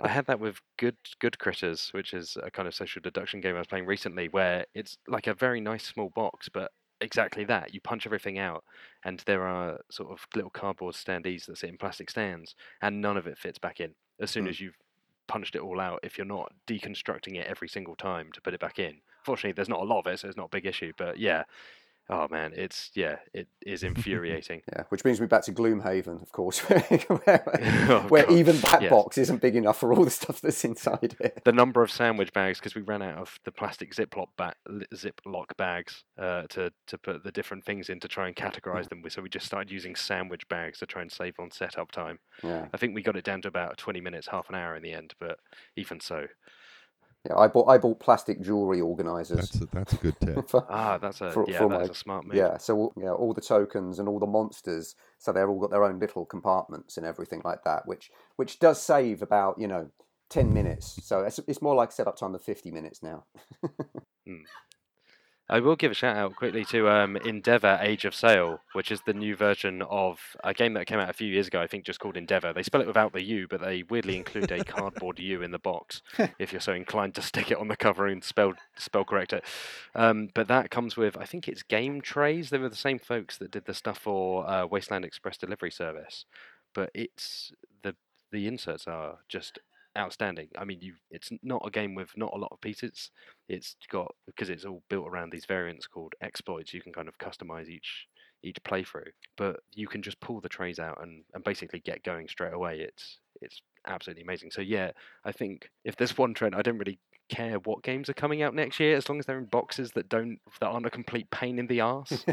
[0.00, 3.54] I had that with Good Good Critters, which is a kind of social deduction game
[3.54, 7.74] I was playing recently, where it's like a very nice small box, but exactly that.
[7.74, 8.64] You punch everything out,
[9.04, 13.16] and there are sort of little cardboard standees that sit in plastic stands, and none
[13.16, 13.94] of it fits back in.
[14.20, 14.50] As soon mm.
[14.50, 14.76] as you've
[15.28, 18.60] punched it all out, if you're not deconstructing it every single time to put it
[18.60, 20.92] back in, Fortunately, there's not a lot of it, so it's not a big issue.
[20.96, 21.44] But yeah,
[22.10, 24.62] oh man, it's yeah, it is infuriating.
[24.72, 27.44] yeah, which brings me back to Gloomhaven, of course, where,
[27.88, 28.90] oh, where even that yes.
[28.90, 31.42] box isn't big enough for all the stuff that's inside it.
[31.44, 34.54] The number of sandwich bags, because we ran out of the plastic Ziploc ba-
[34.94, 39.02] Ziploc bags uh, to to put the different things in to try and categorize them.
[39.08, 42.18] So we just started using sandwich bags to try and save on setup time.
[42.42, 42.66] Yeah.
[42.72, 44.92] I think we got it down to about 20 minutes, half an hour in the
[44.92, 45.38] end, but
[45.76, 46.26] even so.
[47.28, 49.50] Yeah, I bought I bought plastic jewelry organizers.
[49.50, 50.48] That's a, that's a good tip.
[50.48, 52.34] for, ah, that's a for, yeah, for that's my, a smart move.
[52.34, 55.84] Yeah, so yeah, all the tokens and all the monsters, so they're all got their
[55.84, 59.90] own little compartments and everything like that, which which does save about you know
[60.30, 60.98] ten minutes.
[61.04, 63.24] So it's it's more like setup time of fifty minutes now.
[64.26, 64.44] hmm.
[65.50, 69.00] I will give a shout out quickly to um, Endeavour Age of Sail, which is
[69.04, 71.84] the new version of a game that came out a few years ago, I think
[71.84, 72.52] just called Endeavour.
[72.52, 75.58] They spell it without the U, but they weirdly include a cardboard U in the
[75.58, 76.02] box
[76.38, 79.44] if you're so inclined to stick it on the cover and spell, spell correct it.
[79.96, 82.50] Um, but that comes with, I think it's Game Trays.
[82.50, 86.26] They were the same folks that did the stuff for uh, Wasteland Express Delivery Service.
[86.72, 87.50] But it's
[87.82, 87.96] the
[88.30, 89.58] the inserts are just
[89.98, 90.48] outstanding.
[90.56, 93.10] I mean, you it's not a game with not a lot of pieces.
[93.48, 96.72] It's got because it's all built around these variants called exploits.
[96.72, 98.06] You can kind of customize each
[98.42, 102.28] each playthrough, but you can just pull the trays out and, and basically get going
[102.28, 102.80] straight away.
[102.80, 104.50] It's it's absolutely amazing.
[104.50, 104.90] So yeah,
[105.24, 108.54] I think if there's one trend, I don't really care what games are coming out
[108.54, 111.58] next year as long as they're in boxes that don't that aren't a complete pain
[111.58, 112.24] in the ass.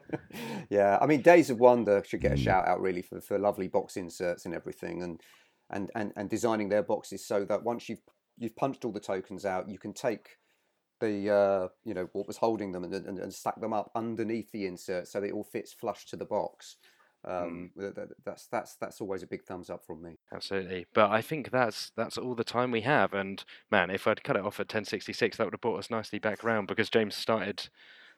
[0.70, 3.68] yeah, I mean Days of Wonder should get a shout out really for, for lovely
[3.68, 5.20] box inserts and everything and
[5.70, 8.02] and, and, and designing their boxes so that once you've
[8.38, 10.38] you've punched all the tokens out, you can take
[11.00, 14.52] the uh, you know what was holding them and, and, and, stack them up underneath
[14.52, 16.76] the insert so that it all fits flush to the box.
[17.22, 17.94] Um, mm.
[17.94, 20.18] that, that's that's that's always a big thumbs up from me.
[20.32, 23.12] Absolutely, but I think that's that's all the time we have.
[23.14, 26.18] And man, if I'd cut it off at 1066, that would have brought us nicely
[26.18, 27.68] back around because James started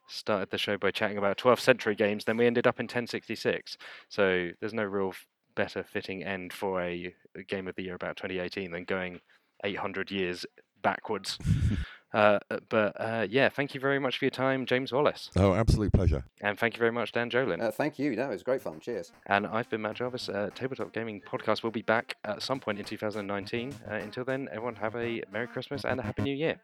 [0.09, 2.25] started the show by chatting about 12th century games.
[2.25, 3.77] Then we ended up in 1066.
[4.09, 5.15] So there's no real
[5.55, 9.21] better fitting end for a, a game of the year about 2018 than going
[9.65, 10.47] 800 years
[10.83, 11.39] backwards.
[12.15, 15.31] Uh, uh, but uh, yeah, thank you very much for your time, James Wallis.
[15.37, 16.25] Oh, absolute pleasure.
[16.43, 17.63] And thank you very much, Dan Jolin.
[17.63, 18.15] Uh, thank you.
[18.15, 18.81] No, it was great fun.
[18.81, 19.13] Cheers.
[19.27, 20.29] And I've been Matt Jarvis.
[20.29, 23.75] Uh, Tabletop Gaming Podcast will be back at some point in 2019.
[23.91, 26.61] Uh, until then, everyone have a Merry Christmas and a Happy New Year.